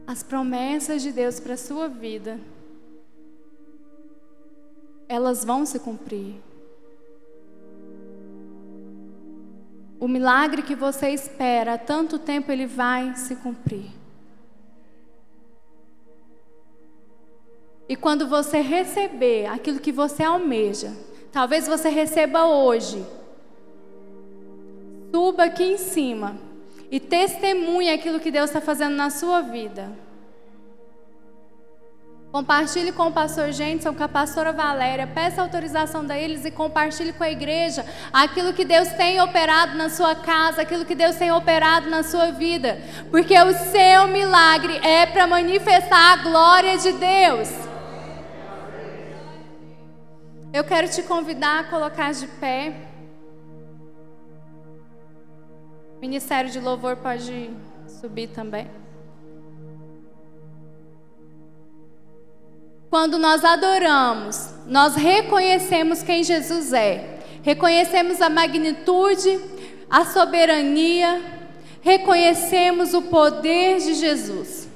As 0.07 0.23
promessas 0.23 1.03
de 1.03 1.11
Deus 1.11 1.41
para 1.41 1.55
a 1.55 1.57
sua 1.57 1.89
vida, 1.89 2.39
elas 5.09 5.45
vão 5.45 5.67
se 5.67 5.79
cumprir. 5.79 6.37
O 9.99 10.07
milagre 10.07 10.63
que 10.63 10.75
você 10.75 11.11
espera 11.11 11.75
há 11.75 11.79
tanto 11.79 12.19
tempo, 12.19 12.53
ele 12.53 12.67
vai 12.67 13.17
se 13.17 13.35
cumprir. 13.37 13.91
E 17.89 17.97
quando 17.97 18.29
você 18.29 18.61
receber 18.61 19.47
aquilo 19.47 19.81
que 19.81 19.93
você 19.93 20.23
almeja, 20.23 20.93
Talvez 21.37 21.67
você 21.67 21.91
receba 21.91 22.47
hoje. 22.47 23.05
Suba 25.15 25.45
aqui 25.45 25.65
em 25.65 25.77
cima 25.77 26.39
e 26.91 27.01
testemunhe 27.01 27.91
aquilo 27.91 28.21
que 28.21 28.31
Deus 28.31 28.51
está 28.51 28.61
fazendo 28.61 28.95
na 28.95 29.11
sua 29.11 29.41
vida. 29.41 30.07
Compartilhe 32.33 32.93
com 32.93 33.07
o 33.07 33.13
pastor 33.13 33.51
Jenson, 33.51 33.95
com 33.95 34.03
a 34.03 34.09
pastora 34.09 34.53
Valéria, 34.53 35.07
peça 35.07 35.41
autorização 35.41 36.05
deles 36.05 36.45
e 36.45 36.51
compartilhe 36.51 37.13
com 37.13 37.25
a 37.25 37.31
igreja 37.31 37.87
aquilo 38.13 38.53
que 38.53 38.65
Deus 38.65 38.89
tem 38.91 39.21
operado 39.23 39.75
na 39.77 39.89
sua 39.89 40.15
casa, 40.15 40.61
aquilo 40.61 40.85
que 40.85 40.95
Deus 40.95 41.17
tem 41.17 41.33
operado 41.33 41.89
na 41.89 42.03
sua 42.03 42.33
vida, 42.33 42.79
porque 43.11 43.39
o 43.39 43.55
seu 43.55 44.09
milagre 44.09 44.77
é 44.87 45.07
para 45.07 45.27
manifestar 45.27 46.13
a 46.13 46.17
glória 46.17 46.77
de 46.77 46.93
Deus. 46.93 47.49
Eu 50.53 50.65
quero 50.65 50.89
te 50.89 51.03
convidar 51.05 51.61
a 51.61 51.65
colocar 51.65 52.13
de 52.13 52.27
pé. 52.27 52.96
Ministério 56.01 56.51
de 56.51 56.61
Louvor 56.61 56.97
pode 56.97 57.51
subir 58.01 58.29
também. 58.29 58.69
Quando 62.91 63.19
nós 63.19 63.45
adoramos, 63.45 64.55
nós 64.67 64.95
reconhecemos 64.95 66.03
quem 66.03 66.23
Jesus 66.23 66.73
é, 66.73 67.19
reconhecemos 67.43 68.21
a 68.21 68.29
magnitude, 68.29 69.41
a 69.89 70.05
soberania, 70.05 71.23
reconhecemos 71.81 72.95
o 72.95 73.03
poder 73.03 73.79
de 73.79 73.95
Jesus 73.95 74.69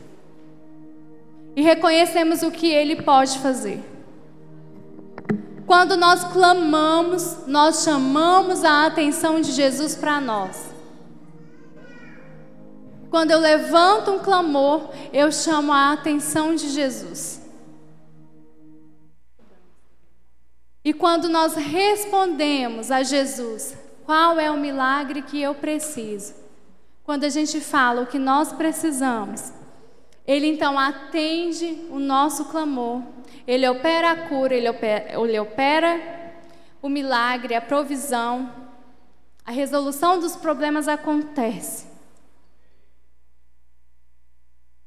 e 1.56 1.62
reconhecemos 1.62 2.42
o 2.42 2.50
que 2.50 2.68
ele 2.68 3.02
pode 3.02 3.38
fazer. 3.38 3.82
Quando 5.66 5.96
nós 5.96 6.24
clamamos, 6.24 7.46
nós 7.46 7.84
chamamos 7.84 8.64
a 8.64 8.86
atenção 8.86 9.40
de 9.40 9.52
Jesus 9.52 9.94
para 9.94 10.20
nós. 10.20 10.69
Quando 13.10 13.32
eu 13.32 13.40
levanto 13.40 14.12
um 14.12 14.20
clamor, 14.20 14.88
eu 15.12 15.32
chamo 15.32 15.72
a 15.72 15.92
atenção 15.92 16.54
de 16.54 16.68
Jesus. 16.68 17.42
E 20.84 20.94
quando 20.94 21.28
nós 21.28 21.56
respondemos 21.56 22.90
a 22.90 23.02
Jesus, 23.02 23.76
qual 24.04 24.38
é 24.38 24.48
o 24.48 24.56
milagre 24.56 25.22
que 25.22 25.42
eu 25.42 25.54
preciso? 25.54 26.34
Quando 27.02 27.24
a 27.24 27.28
gente 27.28 27.60
fala 27.60 28.02
o 28.02 28.06
que 28.06 28.18
nós 28.18 28.52
precisamos, 28.52 29.52
Ele 30.24 30.46
então 30.46 30.78
atende 30.78 31.86
o 31.90 31.98
nosso 31.98 32.44
clamor, 32.46 33.02
Ele 33.44 33.68
opera 33.68 34.12
a 34.12 34.28
cura, 34.28 34.54
Ele 34.54 34.68
opera, 34.68 35.20
ele 35.20 35.38
opera 35.38 36.00
o 36.80 36.88
milagre, 36.88 37.56
a 37.56 37.60
provisão, 37.60 38.50
a 39.44 39.50
resolução 39.50 40.20
dos 40.20 40.36
problemas 40.36 40.86
acontece. 40.86 41.89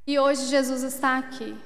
E 0.05 0.19
hoje 0.19 0.45
Jesus 0.47 0.83
está 0.83 1.17
aqui. 1.17 1.57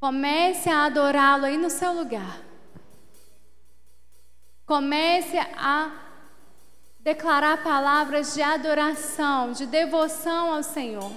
Comece 0.00 0.68
a 0.68 0.84
adorá-lo 0.86 1.46
aí 1.46 1.56
no 1.56 1.70
seu 1.70 1.92
lugar. 1.92 2.40
Comece 4.66 5.38
a 5.38 5.92
declarar 6.98 7.62
palavras 7.62 8.34
de 8.34 8.42
adoração, 8.42 9.52
de 9.52 9.66
devoção 9.66 10.54
ao 10.54 10.62
Senhor. 10.62 11.12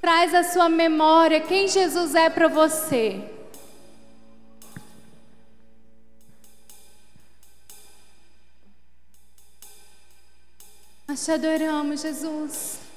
Traz 0.00 0.34
à 0.34 0.42
sua 0.42 0.68
memória 0.68 1.40
quem 1.40 1.68
Jesus 1.68 2.14
é 2.14 2.30
para 2.30 2.48
você. 2.48 3.28
Nós 11.06 11.24
te 11.24 11.32
adoramos, 11.32 12.00
Jesus. 12.00 12.89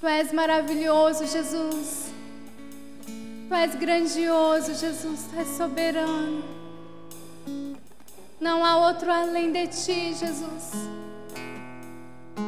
Tu 0.00 0.06
és 0.08 0.32
maravilhoso, 0.32 1.26
Jesus. 1.26 2.10
Tu 3.48 3.54
és 3.54 3.74
grandioso, 3.74 4.72
Jesus, 4.74 5.26
tu 5.30 5.38
és 5.38 5.48
soberano. 5.48 6.42
Não 8.40 8.64
há 8.64 8.78
outro 8.88 9.12
além 9.12 9.52
de 9.52 9.66
ti, 9.66 10.14
Jesus. 10.14 10.72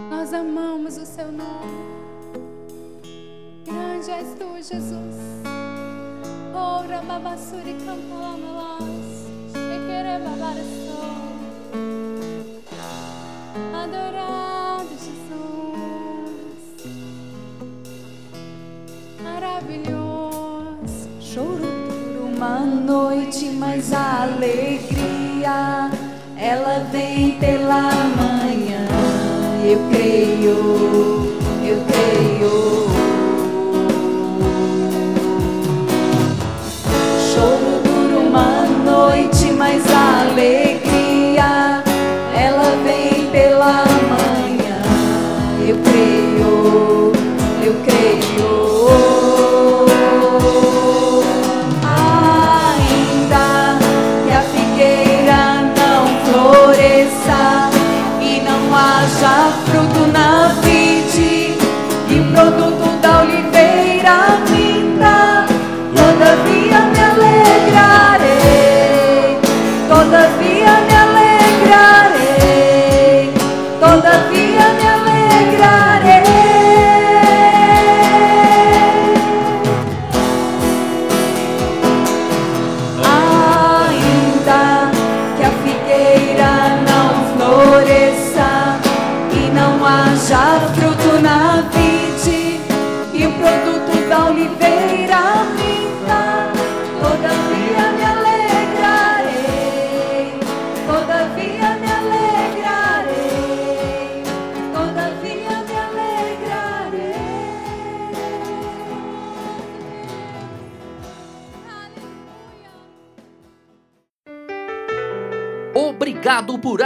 Nós 0.09 0.32
amamos 0.32 0.96
o 0.96 1.05
seu 1.05 1.30
nome. 1.30 1.92
Grande 3.66 4.11
és 4.11 4.28
tu, 4.38 4.57
Jesus. 4.57 5.16
Ora 6.55 7.03
babassuri 7.03 7.74
campalamalas. 7.84 9.28
Chequere 9.53 10.24
babaração. 10.24 11.03
Adorado, 13.74 14.88
Jesus. 14.88 15.31
Maravilhoso 19.32 21.08
choro 21.18 21.56
por 21.56 22.36
uma 22.36 22.60
noite, 22.60 23.46
mas 23.46 23.90
a 23.92 24.24
alegria 24.24 25.90
ela 26.36 26.86
vem 26.92 27.38
pela 27.38 27.90
manhã. 28.14 28.86
Eu 29.64 29.78
creio, 29.90 31.38
eu 31.64 31.82
creio. 31.86 32.61